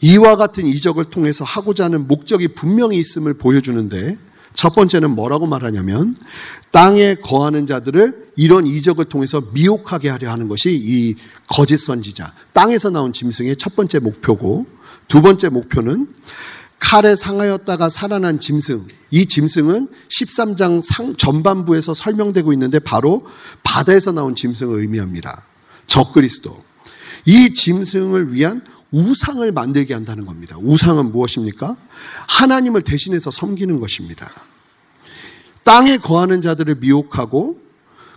이와 0.01 0.35
같은 0.35 0.65
이적을 0.67 1.05
통해서 1.05 1.43
하고자 1.43 1.85
하는 1.85 2.07
목적이 2.07 2.49
분명히 2.49 2.97
있음을 2.97 3.33
보여주는데 3.33 4.17
첫 4.53 4.73
번째는 4.73 5.11
뭐라고 5.11 5.47
말하냐면 5.47 6.13
땅에 6.71 7.15
거하는 7.15 7.65
자들을 7.65 8.31
이런 8.35 8.67
이적을 8.67 9.05
통해서 9.05 9.41
미혹하게 9.53 10.09
하려 10.09 10.31
하는 10.31 10.47
것이 10.47 10.79
이 10.81 11.15
거짓 11.47 11.77
선지자, 11.77 12.33
땅에서 12.53 12.89
나온 12.89 13.13
짐승의 13.13 13.57
첫 13.57 13.75
번째 13.75 13.99
목표고 13.99 14.65
두 15.07 15.21
번째 15.21 15.49
목표는 15.49 16.07
칼에 16.79 17.15
상하였다가 17.15 17.89
살아난 17.89 18.39
짐승. 18.39 18.87
이 19.11 19.25
짐승은 19.25 19.87
13장 20.09 20.81
상, 20.83 21.15
전반부에서 21.15 21.93
설명되고 21.93 22.53
있는데 22.53 22.79
바로 22.79 23.25
바다에서 23.63 24.11
나온 24.11 24.35
짐승을 24.35 24.81
의미합니다. 24.81 25.43
적그리스도. 25.87 26.63
이 27.25 27.53
짐승을 27.53 28.33
위한 28.33 28.61
우상을 28.91 29.51
만들게 29.51 29.93
한다는 29.93 30.25
겁니다. 30.25 30.57
우상은 30.59 31.11
무엇입니까? 31.11 31.75
하나님을 32.27 32.81
대신해서 32.83 33.31
섬기는 33.31 33.79
것입니다. 33.79 34.29
땅에 35.63 35.97
거하는 35.97 36.39
자들을 36.39 36.75
미혹하고 36.75 37.59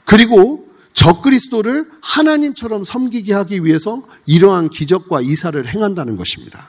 그리고 0.04 0.68
적그리스도를 0.92 1.88
하나님처럼 2.02 2.84
섬기게 2.84 3.32
하기 3.34 3.64
위해서 3.64 4.02
이러한 4.26 4.70
기적과 4.70 5.20
이사를 5.22 5.66
행한다는 5.66 6.16
것입니다. 6.16 6.68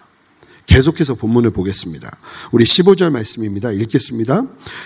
계속해서 0.65 1.15
본문을 1.15 1.51
보겠습니다. 1.51 2.09
우리 2.51 2.63
15절 2.65 3.11
말씀입니다. 3.11 3.71
읽겠습니다. 3.71 4.45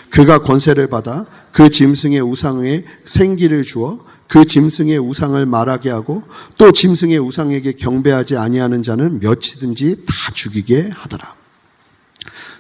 그가 0.10 0.40
권세를 0.40 0.88
받아 0.88 1.26
그 1.52 1.70
짐승의 1.70 2.22
우상에 2.22 2.84
생기를 3.06 3.64
주어 3.64 4.04
그 4.28 4.46
짐승의 4.46 4.98
우상을 4.98 5.46
말하게 5.46 5.92
하고 5.92 6.24
또 6.58 6.72
짐승의 6.72 7.20
우상에게 7.20 7.74
경배하지 7.74 8.38
아니하는 8.38 8.82
자는 8.82 9.20
몇이든지 9.20 10.06
다 10.06 10.32
죽이게 10.34 10.90
하더라. 10.94 11.36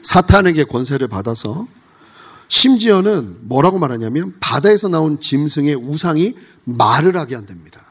사탄에게 0.01 0.65
권세를 0.65 1.07
받아서 1.07 1.67
심지어는 2.48 3.38
뭐라고 3.41 3.79
말하냐면 3.79 4.36
바다에서 4.39 4.88
나온 4.88 5.19
짐승의 5.19 5.75
우상이 5.75 6.36
말을 6.63 7.17
하게 7.17 7.36
한답니다. 7.36 7.84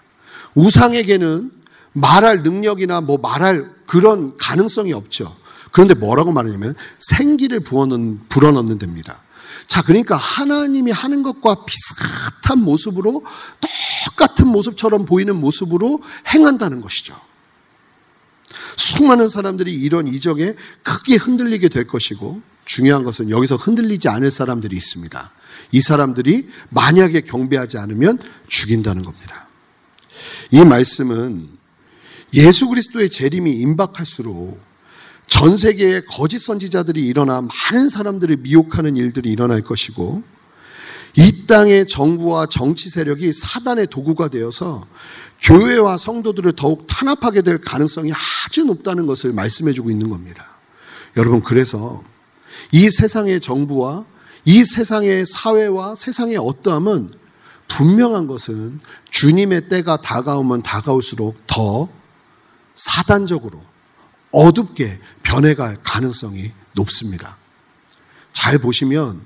우상에게는 0.55 1.51
말할 1.93 2.43
능력이나 2.43 3.01
뭐 3.01 3.19
말할 3.19 3.69
그런 3.95 4.37
가능성이 4.39 4.93
없죠. 4.93 5.33
그런데 5.71 5.95
뭐라고 5.95 6.33
말하냐면 6.33 6.75
생기를 6.99 7.61
부어넣는, 7.61 8.23
불어넣는 8.29 8.81
됩니다. 8.81 9.21
자, 9.69 9.83
그러니까 9.83 10.17
하나님이 10.17 10.91
하는 10.91 11.23
것과 11.23 11.65
비슷한 11.65 12.59
모습으로 12.59 13.23
똑같은 14.07 14.49
모습처럼 14.49 15.05
보이는 15.05 15.37
모습으로 15.37 16.01
행한다는 16.27 16.81
것이죠. 16.81 17.17
수많은 18.77 19.29
사람들이 19.29 19.73
이런 19.73 20.09
이적에 20.09 20.57
크게 20.83 21.15
흔들리게 21.15 21.69
될 21.69 21.87
것이고 21.87 22.43
중요한 22.65 23.05
것은 23.05 23.31
여기서 23.31 23.55
흔들리지 23.55 24.09
않을 24.09 24.33
사람들이 24.33 24.75
있습니다. 24.75 25.31
이 25.71 25.81
사람들이 25.81 26.49
만약에 26.71 27.21
경배하지 27.21 27.79
않으면 27.79 28.19
죽인다는 28.49 29.05
겁니다. 29.05 29.47
이 30.51 30.65
말씀은 30.65 31.54
예수 32.35 32.69
그리스도의 32.69 33.11
재림이 33.11 33.53
임박할수록 33.53 34.61
전 35.27 35.57
세계에 35.57 36.03
거짓 36.03 36.39
선지자들이 36.39 37.07
일어나 37.07 37.41
많은 37.41 37.89
사람들을 37.89 38.39
미혹하는 38.39 38.97
일들이 38.97 39.31
일어날 39.31 39.63
것이고 39.63 40.23
이 41.17 41.47
땅의 41.47 41.87
정부와 41.87 42.47
정치 42.47 42.91
세력이 42.91 43.33
사단의 43.33 43.87
도구가 43.87 44.29
되어서 44.29 44.85
교회와 45.41 45.97
성도들을 45.97 46.53
더욱 46.57 46.87
탄압하게 46.89 47.43
될 47.43 47.61
가능성이 47.61 48.13
아주 48.13 48.65
높다는 48.65 49.07
것을 49.07 49.33
말씀해 49.33 49.73
주고 49.73 49.91
있는 49.91 50.09
겁니다. 50.09 50.45
여러분, 51.17 51.43
그래서 51.43 52.03
이 52.73 52.91
세상의 52.91 53.41
정부와 53.41 54.07
이 54.45 54.65
세상의 54.65 55.27
사회와 55.27 55.95
세상의 55.95 56.37
어떠함은 56.37 57.11
분명한 57.69 58.27
것은 58.27 58.81
주님의 59.11 59.69
때가 59.69 59.99
다가오면 59.99 60.63
다가올수록 60.63 61.47
더 61.47 61.89
사단적으로 62.75 63.61
어둡게 64.33 64.99
변해갈 65.23 65.79
가능성이 65.85 66.53
높습니다. 66.73 67.37
잘 68.33 68.59
보시면 68.59 69.21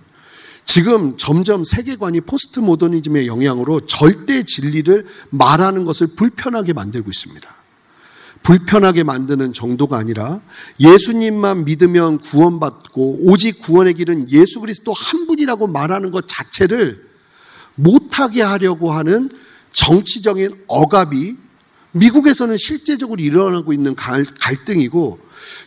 지금 0.65 1.17
점점 1.17 1.65
세계관이 1.65 2.21
포스트 2.21 2.61
모더니즘의 2.61 3.27
영향으로 3.27 3.87
절대 3.87 4.43
진리를 4.43 5.07
말하는 5.31 5.87
것을 5.87 6.09
불편하게 6.09 6.75
만들고 6.75 7.09
있습니다. 7.09 7.59
불편하게 8.43 9.03
만드는 9.03 9.55
정도가 9.55 9.97
아니라 9.97 10.41
예수님만 10.79 11.65
믿으면 11.65 12.19
구원받고 12.21 13.21
오직 13.23 13.61
구원의 13.63 13.95
길은 13.95 14.31
예수 14.31 14.61
그리스도 14.61 14.93
한 14.93 15.27
분이라고 15.27 15.67
말하는 15.69 16.11
것 16.11 16.29
자체를 16.29 17.09
못하게 17.75 18.43
하려고 18.43 18.93
하는 18.93 19.31
정치적인 19.73 20.65
억압이 20.67 21.37
미국에서는 21.93 22.57
실제적으로 22.57 23.21
일어나고 23.21 23.73
있는 23.73 23.95
갈등이고 23.95 25.19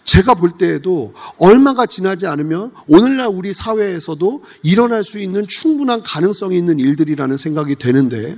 제가 0.04 0.36
볼 0.36 0.58
때에도 0.58 1.14
얼마가 1.38 1.86
지나지 1.86 2.28
않으면 2.28 2.72
오늘날 2.88 3.28
우리 3.28 3.54
사회에서도 3.54 4.44
일어날 4.64 5.04
수 5.04 5.20
있는 5.20 5.48
충분한 5.48 6.04
가능성이 6.04 6.58
있는 6.58 6.80
일들이라는 6.80 7.38
생각이 7.38 7.76
되는데 7.76 8.38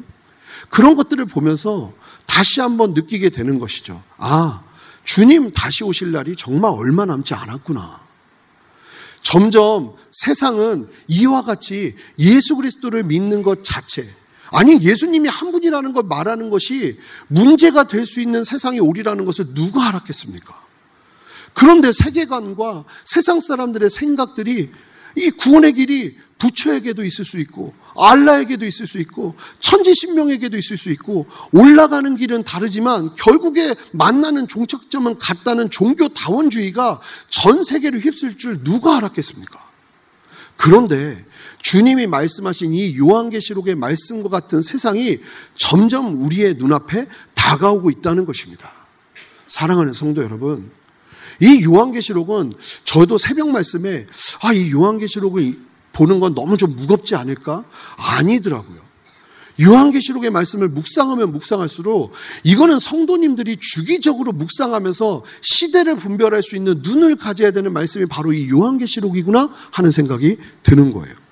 그런 0.70 0.96
것들을 0.96 1.26
보면서 1.26 1.94
다시 2.26 2.62
한번 2.62 2.94
느끼게 2.94 3.30
되는 3.30 3.60
것이죠. 3.60 4.02
아, 4.18 4.64
주님 5.04 5.52
다시 5.52 5.84
오실 5.84 6.12
날이 6.12 6.36
정말 6.36 6.72
얼마 6.72 7.06
남지 7.06 7.34
않았구나. 7.34 8.02
점점 9.22 9.94
세상은 10.12 10.88
이와 11.08 11.44
같이 11.44 11.96
예수 12.20 12.56
그리스도를 12.56 13.04
믿는 13.04 13.42
것 13.42 13.64
자체, 13.64 14.06
아니, 14.54 14.80
예수님이 14.82 15.28
한 15.30 15.52
분이라는 15.52 15.94
걸 15.94 16.04
말하는 16.04 16.50
것이 16.50 16.98
문제가 17.28 17.88
될 17.88 18.06
수 18.06 18.22
있는 18.22 18.44
세상이 18.44 18.80
오리라는 18.80 19.26
것을 19.26 19.54
누가 19.54 19.88
알았겠습니까? 19.88 20.62
그런데 21.56 21.92
세계관과 21.92 22.84
세상 23.06 23.40
사람들의 23.40 23.90
생각들이 23.90 24.70
이 25.16 25.30
구원의 25.32 25.74
길이 25.74 26.18
부처에게도 26.38 27.06
있을 27.06 27.24
수 27.24 27.40
있고 27.40 27.74
알라에게도 27.98 28.66
있을 28.66 28.86
수 28.86 28.98
있고 28.98 29.36
천지신명에게도 29.60 30.58
있을 30.58 30.78
수 30.78 30.90
있고 30.90 31.26
올라가는 31.54 32.16
길은 32.16 32.44
다르지만 32.44 33.14
결국에 33.16 33.76
만나는 33.92 34.48
종착점은 34.48 35.18
같다는 35.20 35.70
종교 35.70 36.10
다원주의가 36.10 37.00
전 37.30 37.64
세계를 37.64 38.00
휩쓸 38.02 38.38
줄 38.38 38.64
누가 38.64 38.98
알았겠습니까? 38.98 39.64
그런데 40.58 41.24
주님이 41.64 42.08
말씀하신 42.08 42.74
이 42.74 42.98
요한계시록의 42.98 43.76
말씀과 43.76 44.30
같은 44.30 44.62
세상이 44.62 45.18
점점 45.56 46.24
우리의 46.24 46.56
눈앞에 46.56 47.08
다가오고 47.34 47.90
있다는 47.90 48.26
것입니다. 48.26 48.72
사랑하는 49.48 49.94
성도 49.94 50.22
여러분, 50.22 50.70
이 51.42 51.64
요한계시록은 51.64 52.54
저도 52.84 53.18
새벽 53.18 53.50
말씀에 53.50 54.06
아, 54.42 54.54
이 54.54 54.72
요한계시록을 54.72 55.58
보는 55.94 56.20
건 56.20 56.36
너무 56.36 56.58
좀 56.58 56.76
무겁지 56.76 57.16
않을까? 57.16 57.66
아니더라고요. 57.98 58.84
요한계시록의 59.62 60.32
말씀을 60.32 60.68
묵상하면 60.68 61.32
묵상할수록 61.32 62.12
이거는 62.44 62.80
성도님들이 62.80 63.58
주기적으로 63.58 64.32
묵상하면서 64.32 65.24
시대를 65.42 65.96
분별할 65.96 66.42
수 66.42 66.56
있는 66.56 66.82
눈을 66.84 67.16
가져야 67.16 67.52
되는 67.52 67.72
말씀이 67.72 68.06
바로 68.08 68.34
이 68.34 68.50
요한계시록이구나 68.50 69.50
하는 69.72 69.92
생각이 69.92 70.38
드는 70.64 70.92
거예요. 70.92 71.23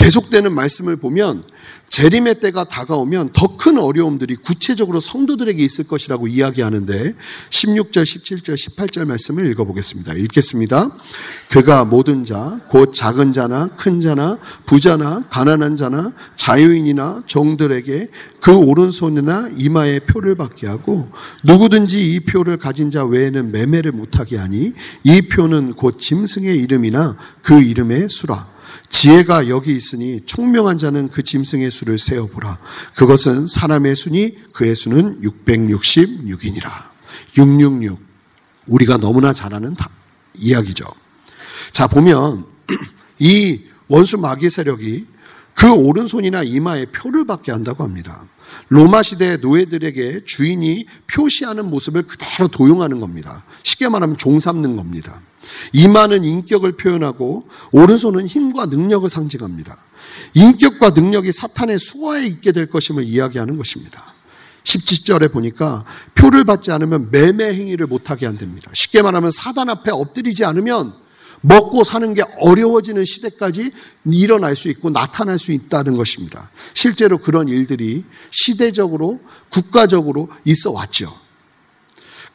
계속되는 0.00 0.54
말씀을 0.54 0.96
보면 0.96 1.42
재림의 1.90 2.40
때가 2.40 2.64
다가오면 2.64 3.30
더 3.32 3.50
큰 3.60 3.76
어려움들이 3.76 4.36
구체적으로 4.36 5.00
성도들에게 5.00 5.62
있을 5.62 5.86
것이라고 5.86 6.28
이야기하는데 6.28 7.14
16절, 7.50 7.92
17절, 7.92 8.54
18절 8.54 9.04
말씀을 9.04 9.44
읽어보겠습니다. 9.50 10.14
읽겠습니다. 10.14 10.96
그가 11.50 11.84
모든 11.84 12.24
자, 12.24 12.58
곧 12.68 12.94
작은 12.94 13.34
자나 13.34 13.66
큰 13.76 14.00
자나 14.00 14.38
부자나 14.64 15.24
가난한 15.28 15.76
자나 15.76 16.14
자유인이나 16.36 17.24
종들에게 17.26 18.08
그 18.40 18.56
오른손이나 18.56 19.50
이마에 19.58 20.00
표를 20.00 20.36
받게 20.36 20.66
하고 20.66 21.06
누구든지 21.44 22.14
이 22.14 22.20
표를 22.20 22.56
가진 22.56 22.90
자 22.90 23.04
외에는 23.04 23.52
매매를 23.52 23.92
못하게 23.92 24.38
하니 24.38 24.72
이 25.04 25.20
표는 25.28 25.74
곧 25.74 25.98
짐승의 25.98 26.56
이름이나 26.56 27.18
그 27.42 27.60
이름의 27.60 28.08
수라. 28.08 28.59
지혜가 28.90 29.48
여기 29.48 29.74
있으니 29.74 30.20
총명한 30.26 30.76
자는 30.76 31.08
그 31.08 31.22
짐승의 31.22 31.70
수를 31.70 31.96
세어보라. 31.96 32.58
그것은 32.94 33.46
사람의 33.46 33.94
수니 33.96 34.36
그의 34.52 34.74
수는 34.74 35.22
666이니라. 35.22 36.70
666. 37.38 37.98
우리가 38.66 38.98
너무나 38.98 39.32
잘 39.32 39.54
아는 39.54 39.74
이야기죠. 40.34 40.84
자, 41.72 41.86
보면 41.86 42.44
이 43.18 43.62
원수 43.88 44.18
마귀 44.18 44.50
세력이 44.50 45.06
그 45.54 45.70
오른손이나 45.70 46.42
이마에 46.42 46.86
표를 46.86 47.26
받게 47.26 47.52
한다고 47.52 47.84
합니다. 47.84 48.24
로마 48.68 49.02
시대 49.02 49.36
노예들에게 49.36 50.24
주인이 50.24 50.86
표시하는 51.06 51.68
모습을 51.70 52.02
그대로 52.02 52.48
도용하는 52.48 53.00
겁니다. 53.00 53.44
쉽게 53.62 53.88
말하면 53.88 54.16
종 54.16 54.40
삼는 54.40 54.76
겁니다. 54.76 55.20
이마는 55.72 56.24
인격을 56.24 56.76
표현하고 56.76 57.48
오른손은 57.72 58.26
힘과 58.26 58.66
능력을 58.66 59.08
상징합니다. 59.08 59.76
인격과 60.34 60.90
능력이 60.90 61.32
사탄의 61.32 61.78
수하에 61.78 62.26
있게 62.26 62.52
될 62.52 62.66
것임을 62.66 63.04
이야기하는 63.04 63.56
것입니다. 63.56 64.14
17절에 64.64 65.32
보니까 65.32 65.84
표를 66.14 66.44
받지 66.44 66.70
않으면 66.70 67.08
매매 67.10 67.52
행위를 67.54 67.86
못하게 67.86 68.26
한답니다. 68.26 68.70
쉽게 68.74 69.02
말하면 69.02 69.30
사단 69.30 69.68
앞에 69.68 69.90
엎드리지 69.90 70.44
않으면 70.44 70.92
먹고 71.42 71.84
사는 71.84 72.12
게 72.12 72.22
어려워지는 72.40 73.04
시대까지 73.04 73.70
일어날 74.04 74.54
수 74.54 74.68
있고 74.68 74.90
나타날 74.90 75.38
수 75.38 75.52
있다는 75.52 75.96
것입니다. 75.96 76.50
실제로 76.74 77.18
그런 77.18 77.48
일들이 77.48 78.04
시대적으로 78.30 79.20
국가적으로 79.48 80.28
있어 80.44 80.70
왔죠. 80.70 81.10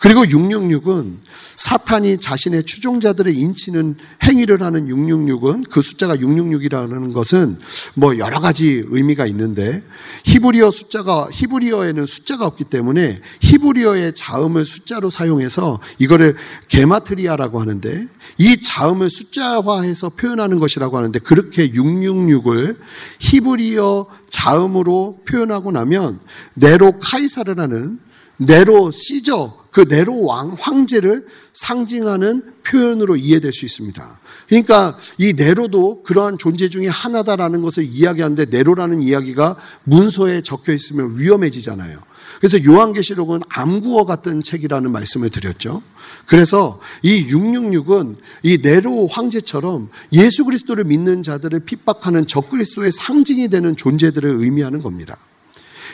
그리고 0.05 0.21
666은 0.21 1.15
사탄이 1.55 2.19
자신의 2.19 2.65
추종자들을 2.65 3.35
인치는 3.35 3.95
행위를 4.21 4.61
하는 4.61 4.85
666은 4.87 5.67
그 5.67 5.81
숫자가 5.81 6.17
666이라는 6.17 7.11
것은 7.11 7.57
뭐 7.95 8.19
여러 8.19 8.39
가지 8.39 8.83
의미가 8.85 9.25
있는데 9.25 9.81
히브리어 10.25 10.69
숫자가 10.69 11.29
히브리어에는 11.31 12.05
숫자가 12.05 12.45
없기 12.45 12.65
때문에 12.65 13.19
히브리어의 13.41 14.13
자음을 14.13 14.63
숫자로 14.63 15.09
사용해서 15.09 15.79
이거를 15.97 16.35
게마트리아라고 16.67 17.59
하는데 17.59 18.07
이 18.37 18.61
자음을 18.61 19.09
숫자화해서 19.09 20.09
표현하는 20.09 20.59
것이라고 20.59 20.97
하는데 20.97 21.17
그렇게 21.17 21.71
666을 21.71 22.77
히브리어 23.21 24.05
자음으로 24.29 25.21
표현하고 25.27 25.71
나면 25.71 26.19
네로 26.53 26.99
카이사르라는 26.99 28.05
네로 28.37 28.91
시저 28.91 29.64
그 29.75 29.81
네로 29.89 30.23
왕 30.23 30.55
황제를 30.57 31.27
상징하는 31.51 32.43
표현으로 32.63 33.17
이해될 33.17 33.51
수 33.51 33.65
있습니다. 33.65 34.19
그러니까 34.47 34.97
이 35.17 35.33
네로도 35.33 36.03
그러한 36.03 36.37
존재 36.37 36.69
중에 36.69 36.87
하나다라는 36.87 37.61
것을 37.61 37.83
이야기하는데 37.83 38.45
네로라는 38.45 39.01
이야기가 39.01 39.57
문서에 39.83 40.39
적혀 40.39 40.71
있으면 40.71 41.19
위험해지잖아요. 41.19 41.99
그래서 42.39 42.63
요한계시록은 42.63 43.41
암구어 43.49 44.05
같은 44.05 44.43
책이라는 44.43 44.89
말씀을 44.93 45.29
드렸죠. 45.29 45.83
그래서 46.25 46.79
이 47.01 47.27
666은 47.27 48.15
이 48.43 48.59
네로 48.61 49.07
황제처럼 49.07 49.89
예수 50.13 50.45
그리스도를 50.45 50.85
믿는 50.85 51.21
자들을 51.21 51.59
핍박하는 51.59 52.27
적그리스도의 52.27 52.93
상징이 52.93 53.49
되는 53.49 53.75
존재들을 53.75 54.29
의미하는 54.29 54.81
겁니다. 54.81 55.17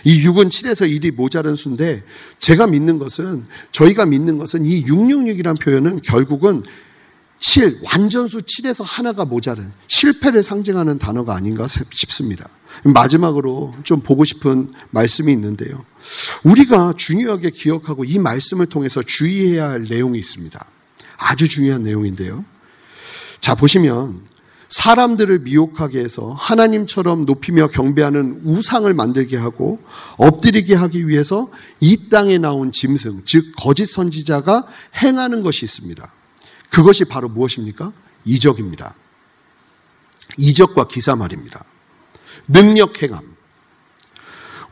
이 0.04 0.24
6은 0.24 0.50
7에서 0.50 0.90
1이 0.90 1.14
모자른 1.14 1.56
수인데 1.56 2.04
제가 2.40 2.68
믿는 2.68 2.98
것은 2.98 3.46
저희가 3.72 4.06
믿는 4.06 4.38
것은 4.38 4.66
이 4.66 4.84
666이란 4.86 5.60
표현은 5.62 6.02
결국은 6.02 6.64
7, 7.40 7.80
완전수 7.84 8.42
7에서 8.42 8.84
하나가 8.86 9.26
모자른 9.26 9.72
실패를 9.88 10.44
상징하는 10.44 11.00
단어가 11.00 11.36
아닌가 11.36 11.68
싶습니다. 11.68 12.48
마지막으로 12.84 13.76
좀 13.84 14.02
보고 14.02 14.24
싶은 14.24 14.72
말씀이 14.92 15.32
있는데요. 15.34 15.84
우리가 16.44 16.94
중요하게 16.98 17.50
기억하고 17.50 18.06
이 18.06 18.20
말씀을 18.20 18.68
통해서 18.68 19.02
주의해야 19.02 19.70
할 19.70 19.84
내용이 19.84 20.20
있습니다. 20.20 20.64
아주 21.18 21.48
중요한 21.48 21.84
내용인데요. 21.84 22.46
자, 23.40 23.56
보시면 23.56 24.22
사람들을 24.72 25.40
미혹하게 25.40 26.00
해서 26.00 26.32
하나님처럼 26.40 27.26
높이며 27.26 27.68
경배하는 27.68 28.42
우상을 28.46 28.92
만들게 28.94 29.36
하고 29.36 29.80
엎드리게 30.16 30.76
하기 30.76 31.10
위해서 31.10 31.52
이 31.82 32.08
땅에 32.10 32.38
나온 32.38 32.72
짐승, 32.72 33.24
즉 33.26 33.54
거짓 33.58 33.86
선지자가 33.86 34.66
행하는 35.04 35.44
것이 35.44 35.66
있습니다. 35.66 36.10
그것이 36.70 37.04
바로 37.04 37.28
무엇입니까? 37.28 37.92
이적입니다. 38.24 38.96
이적과 40.38 40.88
기사 40.88 41.18
말입니다. 41.18 41.66
능력 42.48 43.04
행함. 43.04 43.20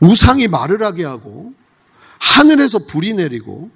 우상이 0.00 0.48
말을 0.48 0.82
하게 0.82 1.04
하고 1.04 1.52
하늘에서 2.18 2.78
불이 2.86 3.12
내리고 3.12 3.70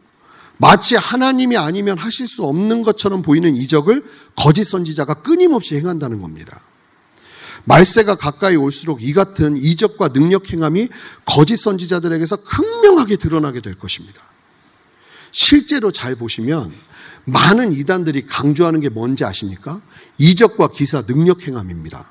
마치 0.64 0.96
하나님이 0.96 1.59
아니면 1.59 1.98
하실 1.98 2.27
수 2.27 2.42
없는 2.44 2.81
것처럼 2.81 3.20
보이는 3.20 3.55
이적을 3.55 4.03
거짓 4.35 4.64
선지자가 4.64 5.12
끊임없이 5.20 5.77
행한다는 5.77 6.22
겁니다. 6.22 6.59
말세가 7.64 8.14
가까이 8.14 8.57
올수록 8.57 9.03
이 9.03 9.12
같은 9.12 9.59
이적과 9.59 10.14
능력 10.14 10.50
행함이 10.50 10.88
거짓 11.27 11.57
선지자들에게서 11.57 12.37
극명하게 12.37 13.16
드러나게 13.16 13.61
될 13.61 13.74
것입니다. 13.74 14.22
실제로 15.33 15.90
잘 15.90 16.14
보시면 16.14 16.72
많은 17.27 17.74
이단들이 17.74 18.24
강조하는 18.24 18.81
게 18.81 18.88
뭔지 18.88 19.27
아십니까? 19.27 19.83
이적과 20.16 20.68
기사 20.68 21.03
능력 21.03 21.46
행함입니다. 21.46 22.07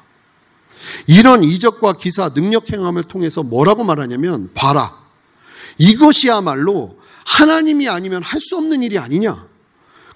이런 1.07 1.43
이적과 1.43 1.93
기사 1.97 2.29
능력 2.29 2.71
행함을 2.71 3.01
통해서 3.05 3.41
뭐라고 3.41 3.83
말하냐면 3.83 4.51
봐라. 4.53 4.95
이것이야말로 5.79 7.01
하나님이 7.25 7.89
아니면 7.89 8.21
할 8.23 8.39
수 8.39 8.57
없는 8.57 8.83
일이 8.83 8.97
아니냐. 8.97 9.47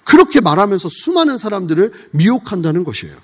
그렇게 0.04 0.40
말하면서 0.40 0.88
수많은 0.88 1.36
사람들을 1.36 1.92
미혹한다는 2.12 2.84
것이에요. 2.84 3.16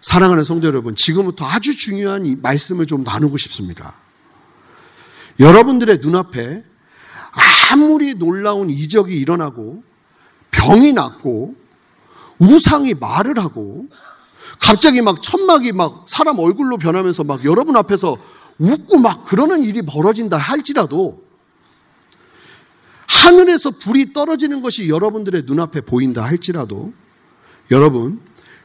사랑하는 0.00 0.44
성도 0.44 0.66
여러분, 0.66 0.94
지금부터 0.94 1.44
아주 1.44 1.76
중요한 1.76 2.24
이 2.24 2.36
말씀을 2.36 2.86
좀 2.86 3.02
나누고 3.02 3.36
싶습니다. 3.36 3.94
여러분들의 5.40 5.98
눈앞에 5.98 6.64
아무리 7.70 8.14
놀라운 8.14 8.70
이적이 8.70 9.16
일어나고 9.18 9.82
병이 10.50 10.92
낫고 10.94 11.54
우상이 12.38 12.94
말을 12.94 13.38
하고 13.38 13.86
갑자기 14.60 15.02
막 15.02 15.22
천막이 15.22 15.72
막 15.72 16.04
사람 16.08 16.38
얼굴로 16.38 16.78
변하면서 16.78 17.24
막 17.24 17.44
여러분 17.44 17.76
앞에서 17.76 18.16
웃고 18.58 18.98
막 18.98 19.24
그러는 19.26 19.62
일이 19.62 19.82
벌어진다 19.82 20.36
할지라도 20.36 21.27
하늘에서 23.18 23.70
불이 23.70 24.12
떨어지는 24.12 24.62
것이 24.62 24.88
여러분들의 24.88 25.42
눈앞에 25.46 25.80
보인다 25.80 26.24
할지라도 26.24 26.92
여러분 27.70 28.20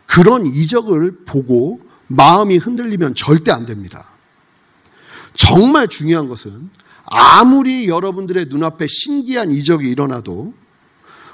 그런 0.06 0.46
이적을 0.46 1.26
보고 1.26 1.80
마음이 2.08 2.58
흔들리면 2.58 3.16
절대 3.16 3.52
안 3.52 3.66
됩니다. 3.66 4.06
정말 5.36 5.88
중요한 5.88 6.28
것은 6.28 6.70
아무리 7.06 7.88
여러분들의 7.88 8.46
눈앞에 8.46 8.86
신기한 8.88 9.52
이적이 9.52 9.90
일어나도 9.90 10.54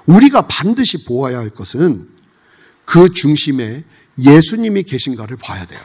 우리가 0.06 0.48
반드시 0.48 1.06
보아야 1.06 1.40
할 1.40 1.50
것은 1.50 2.08
그 2.86 3.14
중심에 3.14 3.84
예수님이 4.18 4.84
계신가를 4.84 5.38
봐야 5.38 5.66
돼요. 5.66 5.80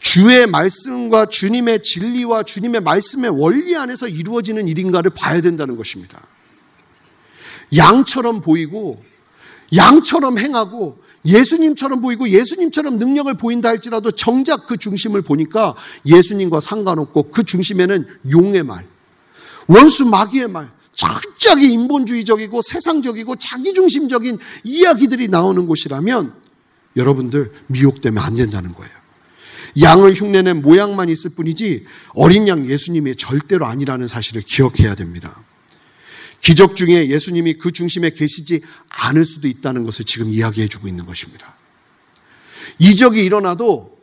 주의 0.00 0.46
말씀과 0.46 1.26
주님의 1.26 1.82
진리와 1.82 2.42
주님의 2.42 2.80
말씀의 2.82 3.30
원리 3.30 3.76
안에서 3.76 4.08
이루어지는 4.08 4.68
일인가를 4.68 5.10
봐야 5.10 5.40
된다는 5.40 5.76
것입니다. 5.76 6.20
양처럼 7.74 8.42
보이고 8.42 9.02
양처럼 9.74 10.38
행하고 10.38 10.98
예수님처럼 11.24 12.00
보이고 12.00 12.28
예수님처럼 12.28 12.98
능력을 12.98 13.32
보인다 13.34 13.68
할지라도 13.68 14.12
정작 14.12 14.66
그 14.66 14.76
중심을 14.76 15.22
보니까 15.22 15.74
예수님과 16.06 16.60
상관없고 16.60 17.30
그 17.32 17.42
중심에는 17.42 18.06
용의 18.30 18.62
말, 18.62 18.86
원수 19.66 20.06
마귀의 20.06 20.48
말, 20.48 20.70
철저하게 20.92 21.66
인본주의적이고 21.66 22.62
세상적이고 22.62 23.36
자기중심적인 23.36 24.38
이야기들이 24.64 25.28
나오는 25.28 25.66
곳이라면 25.66 26.32
여러분들 26.96 27.52
미혹되면 27.66 28.22
안 28.22 28.34
된다는 28.34 28.72
거예요. 28.72 28.95
양을 29.80 30.14
흉내낸 30.14 30.62
모양만 30.62 31.08
있을 31.08 31.30
뿐이지 31.30 31.84
어린 32.14 32.48
양 32.48 32.66
예수님이 32.66 33.16
절대로 33.16 33.66
아니라는 33.66 34.06
사실을 34.06 34.42
기억해야 34.42 34.94
됩니다. 34.94 35.42
기적 36.40 36.76
중에 36.76 37.08
예수님이 37.08 37.54
그 37.54 37.72
중심에 37.72 38.10
계시지 38.10 38.62
않을 38.88 39.24
수도 39.24 39.48
있다는 39.48 39.82
것을 39.82 40.04
지금 40.04 40.28
이야기해 40.28 40.68
주고 40.68 40.88
있는 40.88 41.04
것입니다. 41.04 41.54
이적이 42.78 43.24
일어나도 43.24 43.98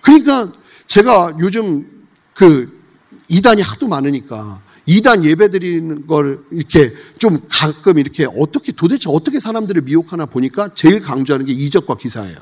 그러니까 0.00 0.52
제가 0.86 1.36
요즘 1.40 2.06
그 2.34 2.80
이단이 3.28 3.62
하도 3.62 3.88
많으니까 3.88 4.62
이단 4.86 5.24
예배 5.24 5.50
드리는 5.50 6.06
걸 6.06 6.44
이렇게 6.50 6.92
좀 7.18 7.40
가끔 7.48 7.98
이렇게 7.98 8.26
어떻게 8.26 8.72
도대체 8.72 9.08
어떻게 9.08 9.38
사람들을 9.38 9.82
미혹하나 9.82 10.26
보니까 10.26 10.74
제일 10.74 11.00
강조하는 11.00 11.46
게 11.46 11.52
이적과 11.52 11.96
기사예요. 11.96 12.36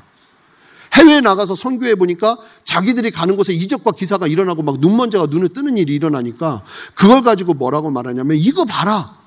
해외에 0.92 1.20
나가서 1.20 1.54
선교해 1.54 1.94
보니까 1.94 2.36
자기들이 2.64 3.10
가는 3.10 3.36
곳에 3.36 3.52
이적과 3.52 3.92
기사가 3.92 4.26
일어나고 4.26 4.62
막 4.62 4.80
눈먼지가 4.80 5.26
눈을 5.26 5.50
뜨는 5.50 5.78
일이 5.78 5.94
일어나니까 5.94 6.62
그걸 6.94 7.22
가지고 7.22 7.54
뭐라고 7.54 7.90
말하냐면 7.90 8.36
이거 8.36 8.64
봐라. 8.64 9.18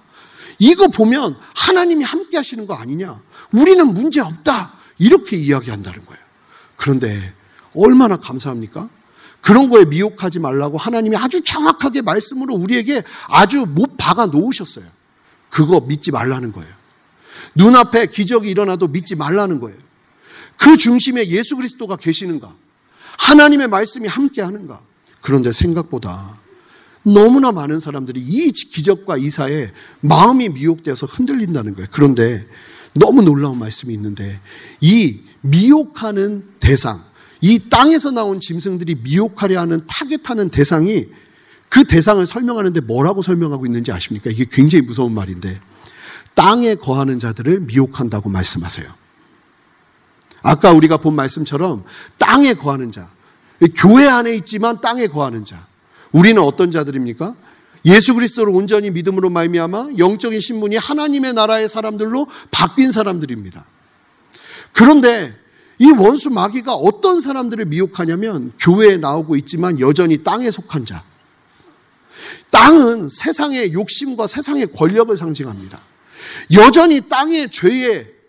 이거 0.60 0.88
보면 0.88 1.36
하나님이 1.56 2.04
함께 2.04 2.38
하시는 2.38 2.68
거 2.68 2.74
아니냐. 2.76 3.20
우리는 3.54 3.94
문제 3.94 4.22
없다. 4.22 4.74
이렇게 5.00 5.38
이야기한다는 5.38 6.06
거예요. 6.06 6.24
그런데 6.76 7.34
얼마나 7.76 8.18
감사합니까? 8.18 8.90
그런 9.42 9.70
거에 9.70 9.86
미혹하지 9.86 10.40
말라고 10.40 10.78
하나님이 10.78 11.18
아주 11.18 11.44
정확하게 11.44 12.02
말씀으로 12.02 12.56
우리에게 12.56 13.04
아주 13.28 13.66
못 13.68 13.98
박아 13.98 14.28
놓으셨어요. 14.28 14.86
그거 15.50 15.82
믿지 15.82 16.12
말라는 16.12 16.52
거예요. 16.52 16.72
눈앞에 17.56 18.08
기적이 18.08 18.50
일어나도 18.50 18.88
믿지 18.88 19.16
말라는 19.16 19.60
거예요. 19.60 19.78
그 20.64 20.78
중심에 20.78 21.28
예수 21.28 21.58
그리스도가 21.58 21.98
계시는가? 21.98 22.56
하나님의 23.20 23.68
말씀이 23.68 24.08
함께 24.08 24.42
하는가? 24.42 24.80
그런데 25.20 25.52
생각보다 25.52 26.40
너무나 27.04 27.52
많은 27.52 27.82
사람들이 27.82 28.22
이 28.22 28.50
기적과 28.54 29.18
이사에 29.18 29.72
마음이 30.00 30.48
미혹되어서 30.50 31.06
흔들린다는 31.06 31.76
거예요. 31.76 31.88
그런데 31.92 32.48
너무 32.94 33.22
놀라운 33.22 33.60
말씀이 33.60 33.94
있는데 33.94 34.40
이 34.80 35.20
미혹하는 35.42 36.46
대상, 36.62 37.04
이 37.42 37.68
땅에서 37.70 38.12
나온 38.12 38.40
짐승들이 38.40 38.96
미혹하려 39.04 39.60
하는 39.60 39.82
타겟하는 39.86 40.48
대상이 40.48 41.08
그 41.68 41.84
대상을 41.84 42.26
설명하는데 42.26 42.80
뭐라고 42.82 43.22
설명하고 43.22 43.66
있는지 43.66 43.92
아십니까? 43.92 44.30
이게 44.30 44.46
굉장히 44.50 44.86
무서운 44.86 45.14
말인데 45.14 45.60
땅에 46.36 46.76
거하는 46.76 47.20
자들을 47.20 47.62
미혹한다고 47.62 48.30
말씀하세요. 48.30 49.03
아까 50.44 50.72
우리가 50.72 50.98
본 50.98 51.16
말씀처럼 51.16 51.84
땅에 52.20 52.54
거하는 52.54 52.92
자, 52.92 53.10
교회 53.76 54.08
안에 54.08 54.36
있지만 54.36 54.80
땅에 54.82 55.08
거하는 55.08 55.44
자. 55.44 55.66
우리는 56.12 56.40
어떤 56.42 56.70
자들입니까? 56.70 57.36
예수 57.86 58.14
그리스도를 58.14 58.54
온전히 58.54 58.92
믿음으로 58.92 59.30
말미암아 59.30 59.94
영적인 59.98 60.40
신분이 60.40 60.76
하나님의 60.76 61.34
나라의 61.34 61.68
사람들로 61.68 62.28
바뀐 62.52 62.92
사람들입니다. 62.92 63.66
그런데 64.74 65.34
이 65.80 65.92
원수 65.92 66.30
마귀가 66.30 66.76
어떤 66.76 67.20
사람들을 67.20 67.66
미혹하냐면 67.66 68.52
교회에 68.60 68.98
나오고 68.98 69.36
있지만 69.38 69.80
여전히 69.80 70.24
땅에 70.24 70.52
속한 70.52 70.86
자. 70.86 71.04
땅은 72.52 73.10
세상의 73.10 73.74
욕심과 73.74 74.28
세상의 74.28 74.72
권력을 74.74 75.16
상징합니다. 75.16 75.80
여전히 76.54 77.02
땅의 77.02 77.50
죄의 77.50 78.23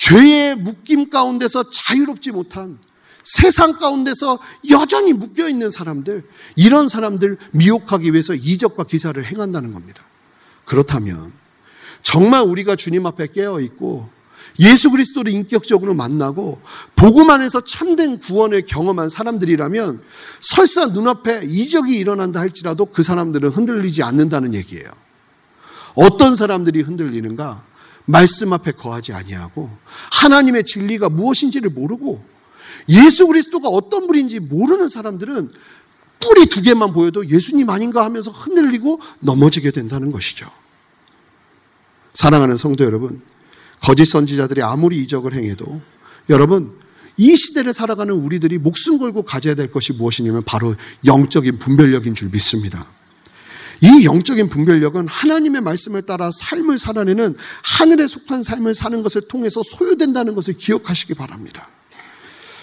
죄의 0.00 0.56
묶임 0.56 1.10
가운데서 1.10 1.68
자유롭지 1.70 2.32
못한 2.32 2.78
세상 3.22 3.74
가운데서 3.74 4.38
여전히 4.70 5.12
묶여 5.12 5.46
있는 5.46 5.70
사람들, 5.70 6.24
이런 6.56 6.88
사람들 6.88 7.36
미혹하기 7.52 8.10
위해서 8.12 8.34
이적과 8.34 8.84
기사를 8.84 9.22
행한다는 9.22 9.74
겁니다. 9.74 10.02
그렇다면 10.64 11.32
정말 12.00 12.42
우리가 12.42 12.76
주님 12.76 13.04
앞에 13.04 13.26
깨어 13.26 13.60
있고 13.60 14.08
예수 14.58 14.90
그리스도를 14.90 15.32
인격적으로 15.32 15.92
만나고 15.94 16.60
복음 16.96 17.28
안에서 17.28 17.62
참된 17.62 18.18
구원을 18.18 18.64
경험한 18.64 19.10
사람들이라면 19.10 20.02
설사 20.40 20.86
눈앞에 20.86 21.42
이적이 21.44 21.96
일어난다 21.96 22.40
할지라도 22.40 22.86
그 22.86 23.02
사람들은 23.02 23.50
흔들리지 23.50 24.02
않는다는 24.02 24.54
얘기예요. 24.54 24.90
어떤 25.94 26.34
사람들이 26.34 26.80
흔들리는가? 26.80 27.69
말씀 28.10 28.52
앞에 28.52 28.72
거하지 28.72 29.12
아니하고 29.12 29.70
하나님의 30.12 30.64
진리가 30.64 31.08
무엇인지를 31.08 31.70
모르고 31.70 32.24
예수 32.88 33.26
그리스도가 33.26 33.68
어떤 33.68 34.06
분인지 34.06 34.40
모르는 34.40 34.88
사람들은 34.88 35.50
뿌리 36.18 36.46
두 36.46 36.62
개만 36.62 36.92
보여도 36.92 37.26
예수님 37.28 37.70
아닌가 37.70 38.04
하면서 38.04 38.30
흔들리고 38.30 39.00
넘어지게 39.20 39.70
된다는 39.70 40.10
것이죠. 40.10 40.50
사랑하는 42.12 42.56
성도 42.56 42.84
여러분, 42.84 43.22
거짓 43.80 44.04
선지자들이 44.04 44.62
아무리 44.62 44.98
이적을 45.02 45.32
행해도 45.32 45.80
여러분 46.28 46.78
이 47.16 47.34
시대를 47.36 47.72
살아가는 47.72 48.12
우리들이 48.14 48.58
목숨 48.58 48.98
걸고 48.98 49.22
가져야 49.22 49.54
될 49.54 49.70
것이 49.70 49.92
무엇이냐면 49.94 50.42
바로 50.44 50.74
영적인 51.06 51.58
분별력인 51.58 52.14
줄 52.14 52.30
믿습니다. 52.30 52.86
이 53.82 54.04
영적인 54.04 54.48
분별력은 54.48 55.08
하나님의 55.08 55.62
말씀을 55.62 56.02
따라 56.02 56.30
삶을 56.30 56.78
살아내는 56.78 57.36
하늘에 57.62 58.06
속한 58.06 58.42
삶을 58.42 58.74
사는 58.74 59.02
것을 59.02 59.22
통해서 59.22 59.62
소유된다는 59.62 60.34
것을 60.34 60.54
기억하시기 60.54 61.14
바랍니다. 61.14 61.68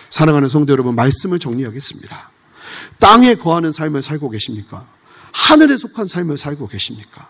사랑하는 0.09 0.47
성도 0.47 0.71
여러분, 0.71 0.95
말씀을 0.95 1.39
정리하겠습니다. 1.39 2.31
땅에 2.99 3.35
거하는 3.35 3.71
삶을 3.71 4.01
살고 4.01 4.29
계십니까? 4.29 4.87
하늘에 5.31 5.77
속한 5.77 6.07
삶을 6.07 6.37
살고 6.37 6.67
계십니까? 6.67 7.27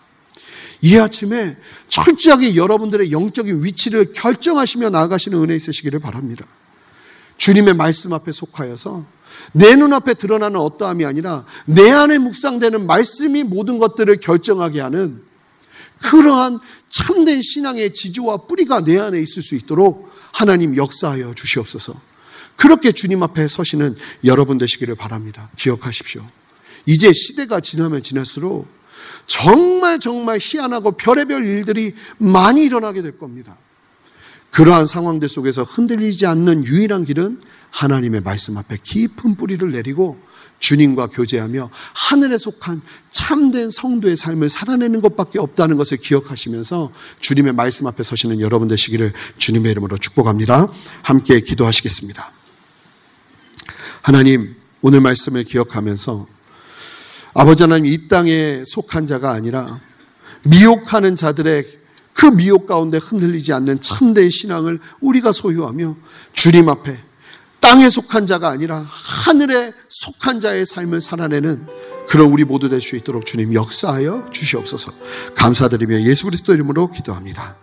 이 0.80 0.96
아침에 0.96 1.56
철저하게 1.88 2.56
여러분들의 2.56 3.10
영적인 3.10 3.64
위치를 3.64 4.12
결정하시며 4.12 4.90
나아가시는 4.90 5.42
은혜 5.42 5.56
있으시기를 5.56 5.98
바랍니다. 5.98 6.44
주님의 7.38 7.74
말씀 7.74 8.12
앞에 8.12 8.30
속하여서 8.32 9.04
내 9.52 9.74
눈앞에 9.76 10.14
드러나는 10.14 10.60
어떠함이 10.60 11.04
아니라 11.04 11.44
내 11.64 11.90
안에 11.90 12.18
묵상되는 12.18 12.86
말씀이 12.86 13.44
모든 13.44 13.78
것들을 13.78 14.14
결정하게 14.18 14.80
하는 14.80 15.22
그러한 16.02 16.58
참된 16.88 17.40
신앙의 17.42 17.94
지주와 17.94 18.38
뿌리가 18.48 18.84
내 18.84 18.98
안에 18.98 19.20
있을 19.20 19.42
수 19.42 19.54
있도록 19.54 20.12
하나님 20.32 20.76
역사하여 20.76 21.34
주시옵소서. 21.34 21.94
그렇게 22.56 22.92
주님 22.92 23.22
앞에 23.22 23.46
서시는 23.46 23.96
여러분 24.24 24.58
되시기를 24.58 24.96
바랍니다. 24.96 25.48
기억하십시오. 25.56 26.24
이제 26.86 27.12
시대가 27.12 27.60
지나면 27.60 28.02
지날수록 28.02 28.66
정말 29.26 30.00
정말 30.00 30.38
희한하고 30.40 30.92
별의별 30.92 31.44
일들이 31.44 31.94
많이 32.18 32.64
일어나게 32.64 33.02
될 33.02 33.18
겁니다. 33.18 33.56
그러한 34.50 34.86
상황들 34.86 35.28
속에서 35.28 35.62
흔들리지 35.62 36.26
않는 36.26 36.64
유일한 36.64 37.04
길은 37.04 37.40
하나님의 37.70 38.22
말씀 38.22 38.56
앞에 38.56 38.78
깊은 38.82 39.36
뿌리를 39.36 39.70
내리고 39.70 40.18
주님과 40.58 41.08
교제하며 41.08 41.70
하늘에 41.94 42.36
속한 42.36 42.82
참된 43.10 43.70
성도의 43.70 44.16
삶을 44.16 44.48
살아내는 44.48 45.00
것밖에 45.00 45.38
없다는 45.38 45.76
것을 45.76 45.98
기억하시면서 45.98 46.90
주님의 47.20 47.52
말씀 47.52 47.86
앞에 47.86 48.02
서시는 48.02 48.40
여러분 48.40 48.68
되시기를 48.68 49.12
주님의 49.36 49.70
이름으로 49.72 49.96
축복합니다. 49.98 50.66
함께 51.02 51.40
기도하시겠습니다. 51.40 52.32
하나님, 54.02 54.56
오늘 54.80 55.00
말씀을 55.00 55.44
기억하면서 55.44 56.26
아버지 57.34 57.62
하나님 57.62 57.92
이 57.92 58.08
땅에 58.08 58.64
속한 58.66 59.06
자가 59.06 59.32
아니라 59.32 59.78
미혹하는 60.42 61.14
자들의 61.14 61.77
그 62.18 62.26
미혹 62.26 62.66
가운데 62.66 62.98
흔들리지 62.98 63.52
않는 63.52 63.80
참된 63.80 64.28
신앙을 64.28 64.80
우리가 65.00 65.30
소유하며 65.30 65.96
주님 66.32 66.68
앞에 66.68 66.98
땅에 67.60 67.88
속한 67.88 68.26
자가 68.26 68.48
아니라 68.48 68.84
하늘에 68.88 69.72
속한 69.88 70.40
자의 70.40 70.66
삶을 70.66 71.00
살아내는 71.00 71.64
그런 72.08 72.32
우리 72.32 72.42
모두 72.42 72.68
될 72.68 72.80
수 72.80 72.96
있도록 72.96 73.24
주님 73.24 73.54
역사하여 73.54 74.30
주시옵소서. 74.32 74.90
감사드리며 75.36 76.02
예수 76.02 76.24
그리스도 76.24 76.52
이름으로 76.54 76.90
기도합니다. 76.90 77.56